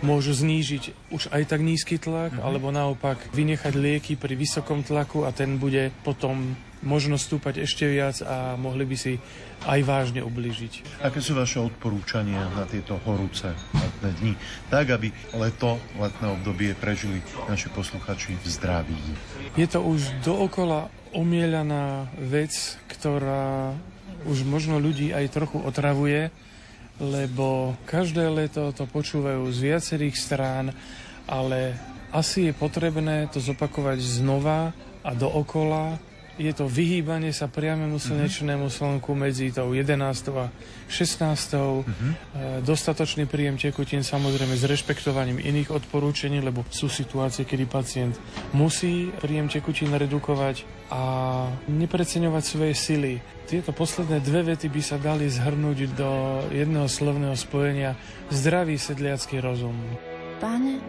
môžu 0.02 0.34
znížiť 0.34 1.14
už 1.14 1.30
aj 1.30 1.42
tak 1.48 1.60
nízky 1.62 1.96
tlak, 1.96 2.34
mm-hmm. 2.34 2.46
alebo 2.46 2.74
naopak 2.74 3.18
vynechať 3.30 3.72
lieky 3.78 4.12
pri 4.18 4.34
vysokom 4.34 4.82
tlaku 4.82 5.22
a 5.24 5.30
ten 5.30 5.56
bude 5.56 5.94
potom 6.02 6.58
možno 6.84 7.16
stúpať 7.16 7.64
ešte 7.64 7.88
viac 7.88 8.20
a 8.20 8.54
mohli 8.60 8.84
by 8.84 8.96
si 8.96 9.16
aj 9.64 9.80
vážne 9.82 10.20
ublížiť. 10.20 11.00
Aké 11.00 11.24
sú 11.24 11.32
vaše 11.32 11.58
odporúčania 11.58 12.44
na 12.52 12.68
tieto 12.68 13.00
horúce 13.08 13.48
letné 13.72 14.10
dni, 14.20 14.32
tak 14.68 14.92
aby 14.92 15.08
leto, 15.34 15.80
letné 15.96 16.26
obdobie 16.30 16.76
prežili 16.76 17.24
naši 17.48 17.72
posluchači 17.72 18.36
v 18.36 18.46
zdraví? 18.46 19.00
Je 19.56 19.64
to 19.64 19.80
už 19.80 20.04
dookola 20.20 20.92
omielaná 21.16 22.12
vec, 22.20 22.52
ktorá 22.92 23.72
už 24.28 24.44
možno 24.44 24.76
ľudí 24.76 25.16
aj 25.16 25.32
trochu 25.32 25.58
otravuje, 25.64 26.28
lebo 27.00 27.74
každé 27.88 28.30
leto 28.30 28.70
to 28.70 28.86
počúvajú 28.86 29.50
z 29.50 29.58
viacerých 29.72 30.16
strán, 30.16 30.70
ale 31.26 31.74
asi 32.14 32.50
je 32.50 32.54
potrebné 32.54 33.26
to 33.32 33.42
zopakovať 33.42 33.98
znova 33.98 34.70
a 35.02 35.10
dookola 35.12 35.98
je 36.34 36.52
to 36.52 36.66
vyhýbanie 36.66 37.30
sa 37.30 37.46
priamému 37.46 37.98
mhm. 37.98 38.04
slnečnému 38.04 38.66
slnku 38.66 39.14
medzi 39.14 39.54
tou 39.54 39.70
11. 39.70 39.94
a 40.34 40.50
16. 40.90 41.30
Uh-huh. 41.54 41.84
Dostatočný 42.62 43.24
príjem 43.24 43.56
tekutín 43.56 44.04
samozrejme 44.04 44.54
s 44.54 44.66
rešpektovaním 44.66 45.40
iných 45.40 45.72
odporúčení, 45.72 46.38
lebo 46.44 46.66
sú 46.68 46.92
situácie, 46.92 47.48
kedy 47.48 47.64
pacient 47.66 48.14
musí 48.52 49.10
príjem 49.22 49.48
tekutín 49.48 49.94
redukovať 49.94 50.66
a 50.92 51.02
nepreceňovať 51.66 52.42
svoje 52.44 52.74
sily. 52.76 53.12
Tieto 53.48 53.72
posledné 53.72 54.20
dve 54.24 54.54
vety 54.54 54.68
by 54.68 54.82
sa 54.84 54.96
dali 55.00 55.28
zhrnúť 55.28 55.78
do 55.96 56.10
jedného 56.52 56.88
slovného 56.88 57.36
spojenia 57.36 57.96
zdravý 58.28 58.76
sedliacký 58.76 59.40
rozum. 59.40 59.76
Pane, 60.38 60.80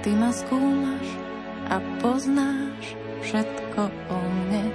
Ty 0.00 0.10
ma 0.16 0.32
skúmaš 0.32 1.06
a 1.68 1.76
poznáš 2.00 2.69
všetko 3.22 3.82
o 4.10 4.16
mne. 4.18 4.72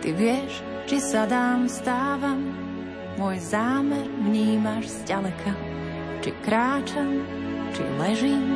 Ty 0.00 0.08
vieš, 0.12 0.62
či 0.86 1.02
sa 1.02 1.26
dám, 1.26 1.66
stávam, 1.66 2.40
môj 3.18 3.40
zámer 3.40 4.06
vnímaš 4.22 4.92
zďaleka. 5.02 5.52
Či 6.22 6.30
kráčam, 6.44 7.24
či 7.74 7.82
ležím, 7.98 8.54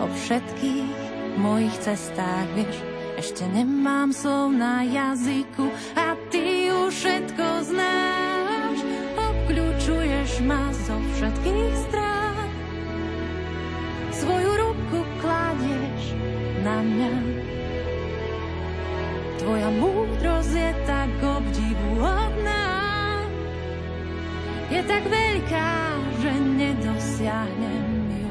o 0.00 0.08
všetkých 0.08 0.96
mojich 1.36 1.76
cestách 1.84 2.48
vieš. 2.56 2.76
Ešte 3.20 3.44
nemám 3.52 4.16
slov 4.16 4.56
na 4.56 4.80
jazyku 4.80 5.68
a 5.92 6.16
ty 6.32 6.72
už 6.72 6.88
všetko 6.88 7.46
znáš. 7.68 8.78
Obkľúčuješ 9.20 10.40
ma 10.48 10.72
zo 10.88 10.96
všetkých 11.18 11.74
strán. 11.84 12.48
Svoju 14.16 14.50
ruku 14.56 15.04
kladieš 15.20 16.16
na 16.64 16.80
mňa. 16.80 17.12
Tvoja 19.50 19.66
múdrosť 19.82 20.54
je 20.54 20.70
tak 20.86 21.10
obdivuhodná, 21.26 22.70
je 24.70 24.78
tak 24.86 25.02
veľká, 25.10 25.74
že 26.22 26.30
nedosiahnem 26.54 28.14
ju. 28.14 28.30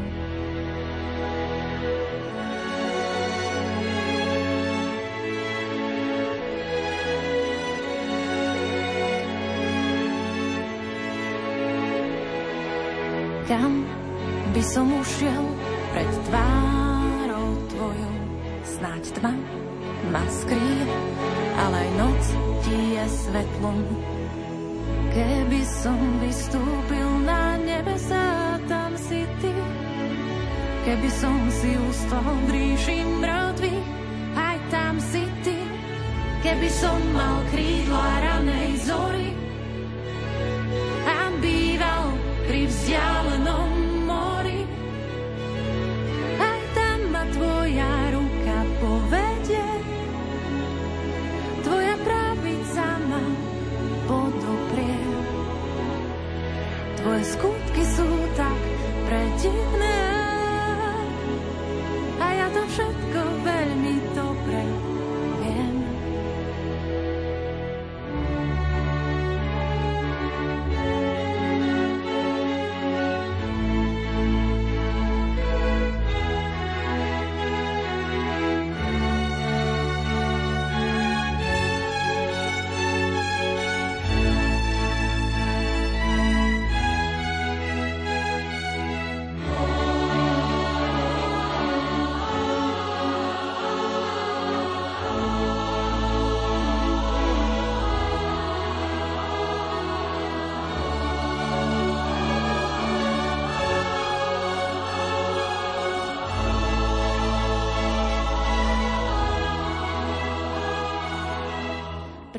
Kam 13.44 13.84
by 14.56 14.64
som 14.64 14.88
ušiel 14.88 15.44
pred 15.92 16.12
tvárou 16.32 17.60
tvojou, 17.76 18.16
snáď 18.64 19.04
tma 19.20 19.49
ma 20.10 20.26
skrýva, 20.26 20.98
ale 21.62 21.76
aj 21.86 21.90
noc 22.02 22.24
ti 22.66 22.78
je 22.98 23.06
svetlom. 23.06 23.80
Keby 25.10 25.62
som 25.66 26.00
vystúpil 26.22 27.10
na 27.26 27.58
ne, 27.58 27.82
nebesá, 27.82 28.58
tam 28.70 28.94
si 28.98 29.26
ty. 29.42 29.54
Keby 30.86 31.10
som 31.14 31.38
si 31.50 31.72
ustal 31.78 32.26
v 32.46 32.48
ríši 32.50 32.98
mŕtvych, 33.22 33.88
aj 34.34 34.58
tam 34.74 34.94
si 34.98 35.24
ty. 35.46 35.58
Keby 36.42 36.70
som 36.72 36.98
mal 37.14 37.44
krídla 37.52 38.08
ranej 38.24 38.70
zory 38.88 39.30
a 41.04 41.20
býval 41.44 42.06
pri 42.48 42.62
vzdialenom 42.66 43.19
predivné 59.40 60.04
a 62.20 62.28
ja 62.28 62.48
to 62.52 62.60
všetko 62.68 63.20
veľmi 63.40 63.59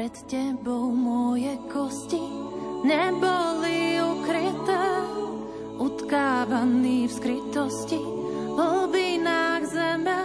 Pred 0.00 0.16
tebou 0.32 0.96
moje 0.96 1.60
kosti 1.68 2.24
neboli 2.88 4.00
ukryté, 4.00 4.80
utkávaný 5.76 7.04
v 7.04 7.12
skrytosti, 7.12 8.00
v 8.48 8.56
hlbinách 8.56 9.60
zeme. 9.68 10.24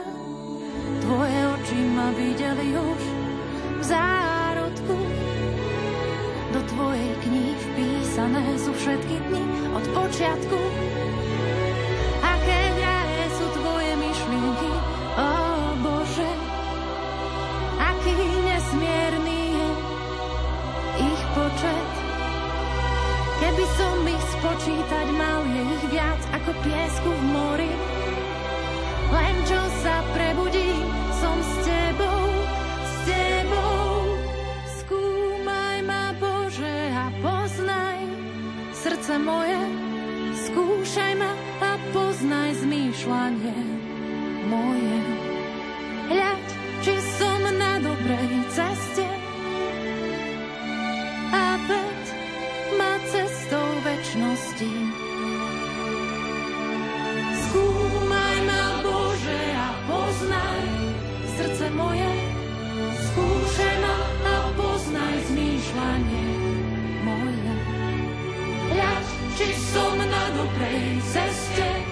Tvoje 1.03 1.39
oči 1.59 1.79
ma 1.91 2.07
videli 2.15 2.71
už 2.71 3.03
v 3.75 3.83
zárodku, 3.83 4.95
do 6.55 6.59
tvojej 6.71 7.11
kníh 7.27 7.59
vpísané 7.59 8.55
sú 8.55 8.71
všetky 8.79 9.27
dni 9.27 9.43
od 9.75 9.83
počiatku. 9.91 10.59
Ich 24.65 24.73
spočítať 24.73 25.07
mal, 25.13 25.45
je 25.45 25.61
ich 25.61 25.85
viac 25.93 26.21
ako 26.33 26.51
piesku 26.65 27.09
v 27.13 27.23
mori. 27.29 27.73
Len 29.13 29.35
čo 29.45 29.61
sa 29.85 30.01
prebudí, 30.17 30.73
som 31.21 31.37
s 31.37 31.53
tebou, 31.61 32.25
s 32.81 32.93
tebou. 33.05 33.85
Skúmaj 34.81 35.77
ma, 35.85 36.17
Bože, 36.17 36.77
a 36.97 37.13
poznaj 37.21 38.09
srdce 38.73 39.21
moje. 39.21 39.61
Skúšaj 40.49 41.13
ma 41.13 41.31
a 41.61 41.77
poznaj 41.93 42.57
zmýšľanie 42.65 43.57
moje. 44.49 44.97
Hľaď, 46.09 46.44
srdce 61.65 61.77
moje. 61.77 62.11
Skúšaj 62.93 63.75
ma 63.81 63.95
a 64.25 64.35
poznaj 64.53 65.15
zmýšľanie 65.29 66.27
moje. 67.01 67.53
Hľaď, 68.69 69.05
či 69.37 69.47
som 69.73 69.97
na 69.97 70.23
dobrej 70.35 71.01
ceste 71.09 71.84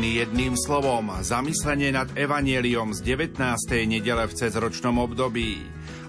Odrobiny 0.00 0.24
jedným 0.24 0.56
slovom, 0.56 1.12
zamyslenie 1.20 1.92
nad 1.92 2.08
evanieliom 2.16 2.96
z 2.96 3.04
19. 3.04 3.36
nedele 3.84 4.24
v 4.24 4.32
cezročnom 4.32 4.96
období. 4.96 5.60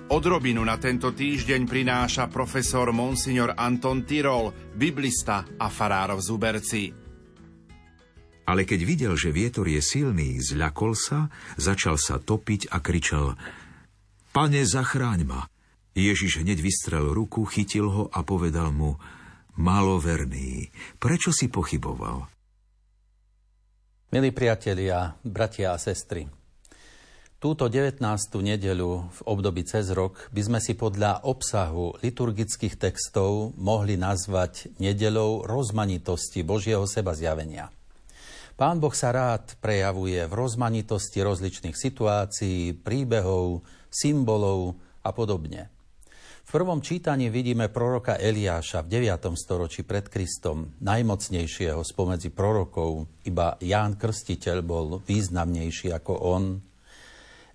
Odrobinu 0.07 0.63
na 0.63 0.79
tento 0.79 1.11
týždeň 1.11 1.67
prináša 1.67 2.31
profesor 2.31 2.95
Monsignor 2.95 3.51
Anton 3.51 4.07
Tyrol, 4.07 4.55
biblista 4.79 5.43
a 5.59 5.67
farár 5.67 6.15
v 6.15 6.23
Zuberci. 6.23 6.83
Ale 8.47 8.63
keď 8.63 8.79
videl, 8.87 9.13
že 9.19 9.35
vietor 9.35 9.67
je 9.67 9.83
silný, 9.83 10.39
zľakol 10.39 10.95
sa, 10.95 11.27
začal 11.59 11.99
sa 11.99 12.15
topiť 12.15 12.71
a 12.71 12.79
kričal 12.79 13.35
Pane, 14.31 14.63
zachráň 14.63 15.27
ma! 15.27 15.51
Ježiš 15.99 16.47
hneď 16.47 16.63
vystrel 16.63 17.11
ruku, 17.11 17.43
chytil 17.43 17.91
ho 17.91 18.03
a 18.07 18.23
povedal 18.23 18.71
mu 18.71 18.95
Maloverný, 19.59 20.71
prečo 20.95 21.35
si 21.35 21.51
pochyboval? 21.51 22.40
Milí 24.11 24.35
priatelia, 24.35 25.15
bratia 25.23 25.71
a 25.71 25.79
sestry, 25.79 26.27
túto 27.39 27.71
19. 27.71 28.03
nedeľu 28.43 29.07
v 29.07 29.19
období 29.23 29.63
cez 29.63 29.87
rok 29.87 30.27
by 30.35 30.41
sme 30.51 30.59
si 30.59 30.75
podľa 30.75 31.23
obsahu 31.23 31.95
liturgických 32.03 32.75
textov 32.75 33.55
mohli 33.55 33.95
nazvať 33.95 34.67
nedeľou 34.83 35.47
rozmanitosti 35.47 36.43
Božieho 36.43 36.83
seba 36.91 37.15
zjavenia. 37.15 37.71
Pán 38.59 38.83
Boh 38.83 38.91
sa 38.91 39.15
rád 39.15 39.55
prejavuje 39.63 40.19
v 40.27 40.33
rozmanitosti 40.35 41.23
rozličných 41.23 41.79
situácií, 41.79 42.83
príbehov, 42.83 43.63
symbolov 43.87 44.75
a 45.07 45.15
podobne. 45.15 45.71
V 46.51 46.59
prvom 46.59 46.83
čítaní 46.83 47.31
vidíme 47.31 47.71
proroka 47.71 48.19
Eliáša 48.19 48.83
v 48.83 49.07
9. 49.07 49.23
storočí 49.39 49.87
pred 49.87 50.11
Kristom, 50.11 50.75
najmocnejšieho 50.83 51.79
spomedzi 51.79 52.27
prorokov, 52.27 53.07
iba 53.23 53.55
Ján 53.63 53.95
Krstiteľ 53.95 54.59
bol 54.59 54.99
významnejší 54.99 55.95
ako 55.95 56.11
on. 56.11 56.59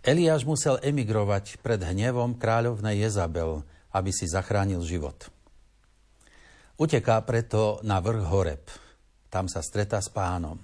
Eliáš 0.00 0.48
musel 0.48 0.80
emigrovať 0.80 1.60
pred 1.60 1.76
hnevom 1.76 2.40
kráľovnej 2.40 3.04
Jezabel, 3.04 3.68
aby 3.92 4.08
si 4.16 4.24
zachránil 4.24 4.80
život. 4.80 5.28
Uteká 6.80 7.20
preto 7.20 7.84
na 7.84 8.00
vrch 8.00 8.24
Horeb. 8.32 8.64
Tam 9.28 9.44
sa 9.44 9.60
stretá 9.60 10.00
s 10.00 10.08
pánom. 10.08 10.56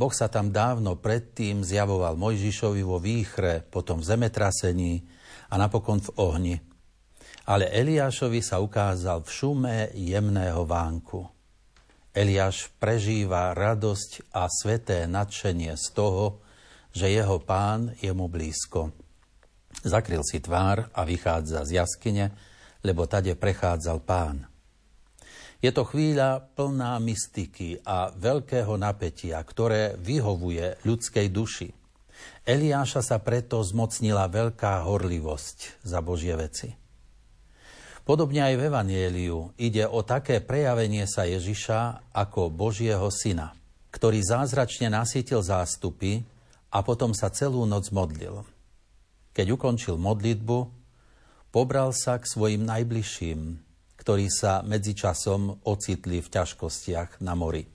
Boh 0.00 0.16
sa 0.16 0.32
tam 0.32 0.48
dávno 0.48 0.96
predtým 0.96 1.60
zjavoval 1.60 2.16
Mojžišovi 2.16 2.80
vo 2.88 2.96
výchre, 2.96 3.68
potom 3.68 4.00
v 4.00 4.16
zemetrasení 4.16 5.04
a 5.52 5.60
napokon 5.60 6.00
v 6.00 6.12
ohni– 6.16 6.56
ale 7.48 7.72
Eliášovi 7.72 8.44
sa 8.44 8.60
ukázal 8.60 9.24
v 9.24 9.30
šume 9.32 9.76
jemného 9.96 10.68
vánku. 10.68 11.24
Eliáš 12.12 12.68
prežíva 12.76 13.56
radosť 13.56 14.36
a 14.36 14.44
sveté 14.52 15.08
nadšenie 15.08 15.72
z 15.72 15.86
toho, 15.96 16.44
že 16.92 17.08
jeho 17.08 17.40
pán 17.40 17.96
je 18.04 18.12
mu 18.12 18.28
blízko. 18.28 18.92
Zakryl 19.80 20.20
si 20.28 20.44
tvár 20.44 20.92
a 20.92 21.08
vychádza 21.08 21.64
z 21.64 21.80
jaskyne, 21.80 22.36
lebo 22.84 23.08
tade 23.08 23.32
prechádzal 23.32 24.04
pán. 24.04 24.44
Je 25.64 25.72
to 25.72 25.88
chvíľa 25.88 26.44
plná 26.52 27.00
mystiky 27.00 27.80
a 27.82 28.12
veľkého 28.12 28.76
napätia, 28.76 29.40
ktoré 29.40 29.96
vyhovuje 29.96 30.84
ľudskej 30.84 31.26
duši. 31.32 31.68
Eliáša 32.44 33.00
sa 33.00 33.18
preto 33.24 33.62
zmocnila 33.64 34.28
veľká 34.28 34.84
horlivosť 34.84 35.82
za 35.86 35.98
Božie 36.04 36.36
veci. 36.36 36.87
Podobne 38.08 38.40
aj 38.40 38.56
v 38.56 38.72
Evanieliu 38.72 39.52
ide 39.60 39.84
o 39.84 40.00
také 40.00 40.40
prejavenie 40.40 41.04
sa 41.04 41.28
Ježiša 41.28 42.08
ako 42.16 42.48
Božieho 42.48 43.04
syna, 43.12 43.52
ktorý 43.92 44.24
zázračne 44.24 44.88
nasytil 44.88 45.44
zástupy 45.44 46.24
a 46.72 46.80
potom 46.80 47.12
sa 47.12 47.28
celú 47.28 47.68
noc 47.68 47.92
modlil. 47.92 48.48
Keď 49.36 49.52
ukončil 49.52 50.00
modlitbu, 50.00 50.58
pobral 51.52 51.92
sa 51.92 52.16
k 52.16 52.24
svojim 52.24 52.64
najbližším, 52.64 53.60
ktorí 54.00 54.32
sa 54.32 54.64
medzičasom 54.64 55.68
ocitli 55.68 56.24
v 56.24 56.32
ťažkostiach 56.32 57.20
na 57.20 57.36
mori. 57.36 57.68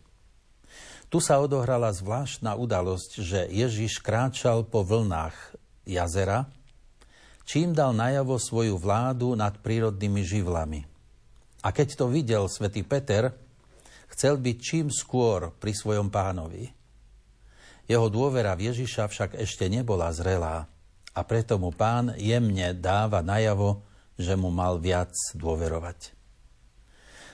Tu 1.13 1.21
sa 1.21 1.37
odohrala 1.45 1.93
zvláštna 1.93 2.57
udalosť, 2.57 3.21
že 3.21 3.45
Ježiš 3.53 4.01
kráčal 4.01 4.65
po 4.65 4.81
vlnách 4.81 5.53
jazera, 5.85 6.49
čím 7.43 7.75
dal 7.75 7.91
najavo 7.95 8.39
svoju 8.39 8.79
vládu 8.79 9.35
nad 9.35 9.59
prírodnými 9.59 10.23
živlami. 10.23 10.81
A 11.63 11.71
keď 11.71 11.95
to 11.95 12.05
videl 12.11 12.51
svätý 12.51 12.83
Peter, 12.83 13.31
chcel 14.11 14.39
byť 14.39 14.57
čím 14.59 14.87
skôr 14.91 15.55
pri 15.55 15.71
svojom 15.71 16.11
pánovi. 16.11 16.67
Jeho 17.87 18.07
dôvera 18.07 18.55
v 18.55 18.71
Ježiša 18.71 19.07
však 19.11 19.31
ešte 19.39 19.67
nebola 19.67 20.11
zrelá 20.15 20.67
a 21.13 21.21
preto 21.27 21.59
mu 21.59 21.71
pán 21.71 22.15
jemne 22.15 22.71
dáva 22.73 23.19
najavo, 23.19 23.83
že 24.15 24.33
mu 24.39 24.49
mal 24.49 24.79
viac 24.79 25.13
dôverovať. 25.35 26.15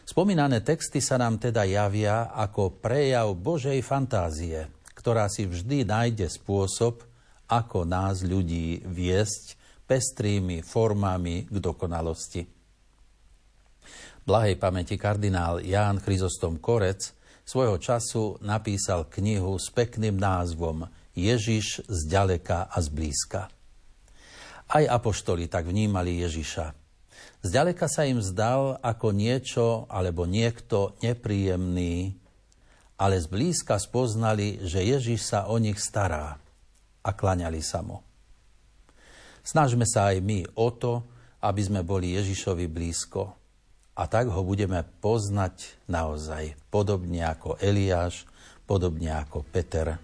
Spomínané 0.10 0.66
texty 0.66 1.05
sa 1.05 1.22
nám 1.22 1.38
teda 1.38 1.70
javia 1.70 2.34
ako 2.34 2.82
prejav 2.82 3.30
Božej 3.38 3.78
fantázie, 3.86 4.66
ktorá 4.97 5.30
si 5.30 5.45
vždy 5.45 5.86
nájde 5.86 6.26
spôsob, 6.26 7.05
ako 7.45 7.86
nás 7.86 8.26
ľudí 8.26 8.82
viesť 8.89 9.59
pestrými 9.90 10.62
formami 10.62 11.50
k 11.50 11.58
dokonalosti. 11.58 12.46
Blahej 14.22 14.62
pamäti 14.62 14.94
kardinál 14.94 15.66
Ján 15.66 15.98
Chryzostom 15.98 16.62
Korec 16.62 17.18
svojho 17.42 17.82
času 17.82 18.38
napísal 18.46 19.10
knihu 19.10 19.58
s 19.58 19.74
pekným 19.74 20.22
názvom 20.22 20.86
Ježiš 21.18 21.82
zďaleka 21.90 22.70
a 22.70 22.78
zblízka. 22.78 23.50
Aj 24.70 24.86
apoštoli 24.86 25.50
tak 25.50 25.66
vnímali 25.66 26.22
Ježiša. 26.22 26.78
Zďaleka 27.42 27.90
sa 27.90 28.06
im 28.06 28.22
zdal 28.22 28.78
ako 28.86 29.10
niečo 29.10 29.90
alebo 29.90 30.30
niekto 30.30 30.94
nepríjemný, 31.02 32.14
ale 33.02 33.18
zblízka 33.18 33.82
spoznali, 33.82 34.62
že 34.62 34.86
Ježiš 34.86 35.26
sa 35.26 35.50
o 35.50 35.58
nich 35.58 35.82
stará 35.82 36.38
a 37.02 37.10
klaňali 37.10 37.66
sa 37.66 37.82
mu. 37.82 38.09
Snažme 39.50 39.82
sa 39.89 40.14
aj 40.14 40.22
my 40.22 40.45
o 40.62 40.70
to, 40.70 41.02
aby 41.41 41.58
sme 41.66 41.82
boli 41.82 42.14
Ježišovi 42.14 42.70
blízko 42.70 43.34
a 43.97 44.06
tak 44.06 44.30
ho 44.30 44.45
budeme 44.45 44.86
poznať 45.02 45.89
naozaj, 45.89 46.54
podobne 46.70 47.26
ako 47.26 47.58
Eliáš, 47.58 48.30
podobne 48.70 49.10
ako 49.10 49.41
Peter 49.50 49.97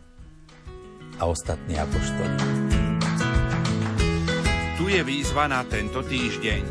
a 1.22 1.24
ostatní 1.30 1.78
apoštoli. 1.78 2.36
Tu 4.82 4.84
je 4.90 5.02
výzva 5.06 5.46
na 5.46 5.62
tento 5.70 6.02
týždeň. 6.02 6.62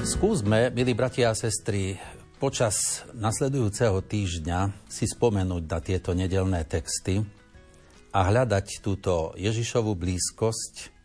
Skúsme, 0.00 0.72
milí 0.72 0.96
bratia 0.96 1.36
a 1.36 1.36
sestry, 1.36 2.00
počas 2.40 3.04
nasledujúceho 3.12 4.00
týždňa 4.08 4.88
si 4.88 5.04
spomenúť 5.04 5.64
na 5.68 5.78
tieto 5.84 6.16
nedelné 6.16 6.64
texty 6.64 7.20
a 8.08 8.24
hľadať 8.24 8.80
túto 8.80 9.36
Ježišovú 9.36 9.92
blízkosť, 10.00 10.96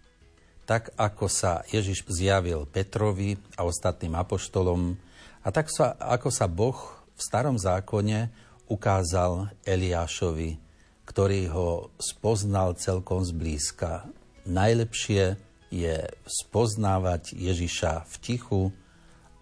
tak 0.66 0.94
ako 0.98 1.30
sa 1.30 1.62
Ježiš 1.70 2.06
zjavil 2.10 2.66
Petrovi 2.66 3.38
a 3.58 3.66
ostatným 3.66 4.18
apoštolom 4.18 4.98
a 5.46 5.48
tak 5.54 5.70
sa, 5.70 5.94
ako 6.02 6.30
sa 6.34 6.50
Boh 6.50 6.78
v 7.14 7.22
starom 7.22 7.56
zákone 7.56 8.34
ukázal 8.66 9.54
Eliášovi, 9.62 10.58
ktorý 11.06 11.42
ho 11.54 11.70
spoznal 12.02 12.74
celkom 12.82 13.22
zblízka. 13.22 14.10
Najlepšie 14.50 15.38
je 15.70 15.98
spoznávať 16.26 17.38
Ježiša 17.38 18.10
v 18.10 18.16
tichu, 18.26 18.62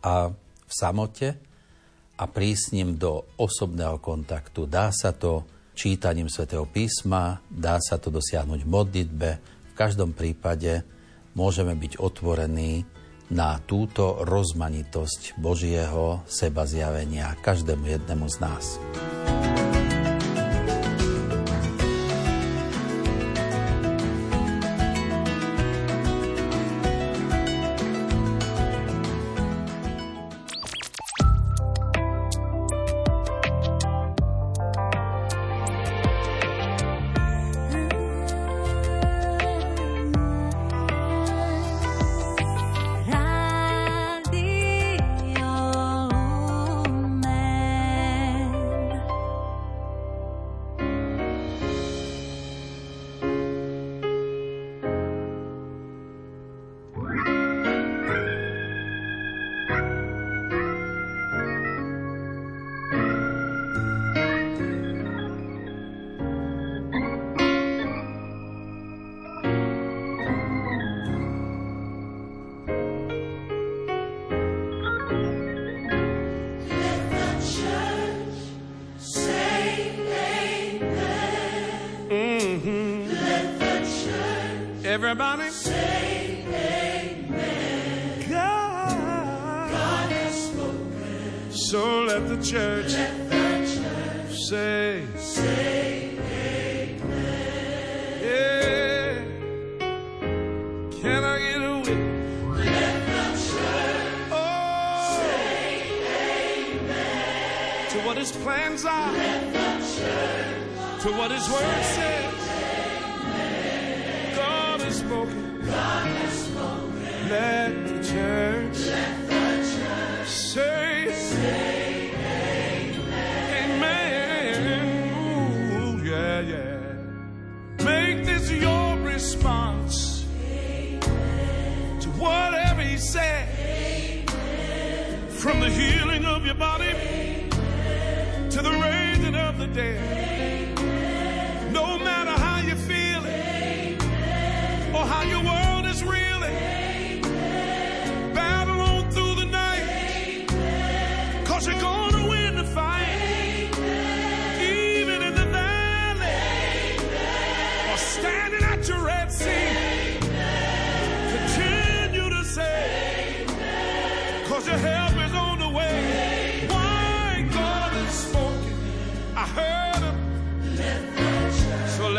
a 0.03 0.35
v 0.35 0.71
samote 0.71 1.39
a 2.19 2.23
prísť 2.27 2.75
ním 2.75 2.99
do 2.99 3.23
osobného 3.39 3.97
kontaktu. 4.03 4.67
Dá 4.67 4.91
sa 4.91 5.15
to 5.15 5.47
čítaním 5.73 6.27
svätého 6.29 6.67
písma, 6.67 7.41
dá 7.47 7.79
sa 7.79 7.97
to 7.97 8.11
dosiahnuť 8.13 8.59
v 8.61 8.69
modlitbe. 8.69 9.29
V 9.71 9.73
každom 9.73 10.13
prípade 10.13 10.85
môžeme 11.33 11.73
byť 11.77 12.01
otvorení 12.01 12.85
na 13.33 13.57
túto 13.65 14.21
rozmanitosť 14.21 15.39
Božieho 15.41 16.21
seba 16.29 16.69
zjavenia 16.69 17.33
každému 17.41 17.89
jednému 17.89 18.29
z 18.29 18.37
nás. 18.41 18.65
Everybody 85.03 85.62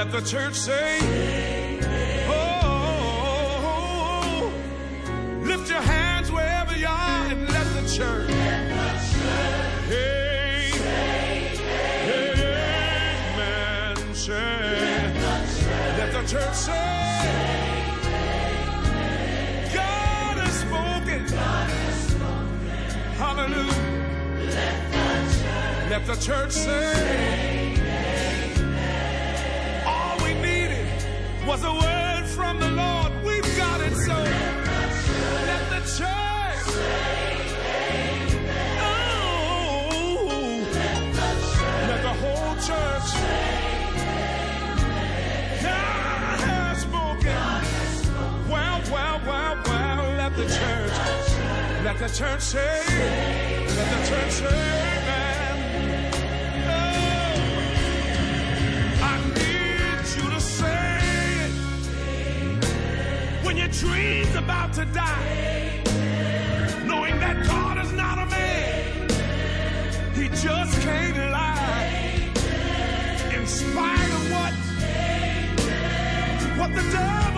let 0.05 0.13
the 0.13 0.29
church 0.29 0.55
say, 0.55 0.99
Oh, 2.29 3.73
lift 5.43 5.71
your 5.71 5.81
hands 5.81 6.31
wherever 6.31 6.77
you 6.77 6.87
are 6.87 7.27
and 7.27 7.49
let 7.49 7.65
the 7.73 7.89
church. 7.89 8.31
Hey, 9.89 10.73
amen. 13.39 13.97
Say, 14.15 15.13
let 15.99 16.13
the 16.13 16.23
church 16.29 16.55
say, 16.55 17.31
God 19.73 20.37
has 20.37 20.55
spoken. 20.61 21.27
Hallelujah. 23.17 23.95
Let 25.89 26.07
the 26.07 26.17
church 26.17 26.53
say, 26.53 27.54
all 27.54 27.54
was 31.47 31.63
a 31.65 31.73
word 31.73 32.25
from 32.27 32.59
the 32.59 32.71
Lord. 32.71 33.13
We've 33.25 33.57
got 33.57 33.81
it, 33.81 33.95
so 33.95 34.15
let 34.15 35.71
the 35.71 35.81
church. 35.97 36.65
say 36.73 36.97
amen. 37.91 38.79
Oh, 38.81 40.67
let 40.73 41.13
the 41.13 41.29
church 41.55 41.89
let 41.89 42.03
the 42.03 42.15
whole 42.23 42.55
church. 42.69 43.09
say 43.11 43.29
amen. 43.77 44.77
God 45.63 46.41
has 46.41 46.79
spoken. 46.81 47.39
Well, 48.51 48.81
well, 48.91 49.21
well, 49.27 49.55
well, 49.67 50.17
let 50.17 50.33
the 50.37 50.47
church. 50.47 50.99
Let 51.85 51.99
the 51.99 52.09
church 52.09 52.41
say. 52.41 52.83
Let 53.77 53.89
the 53.93 54.09
church 54.09 54.33
say. 54.33 55.04
Dream's 63.81 64.35
about 64.37 64.73
to 64.75 64.85
die, 64.87 65.83
knowing 66.87 67.19
that 67.19 67.45
God 67.47 67.85
is 67.85 67.93
not 67.93 68.19
a 68.19 68.27
man, 68.27 69.09
He 70.15 70.29
just 70.29 70.81
can't 70.83 71.17
lie. 71.33 72.31
In 73.35 73.47
spite 73.47 74.11
of 74.19 74.31
what, 74.33 74.55
what 76.59 76.75
the 76.75 76.91
devil. 76.93 77.34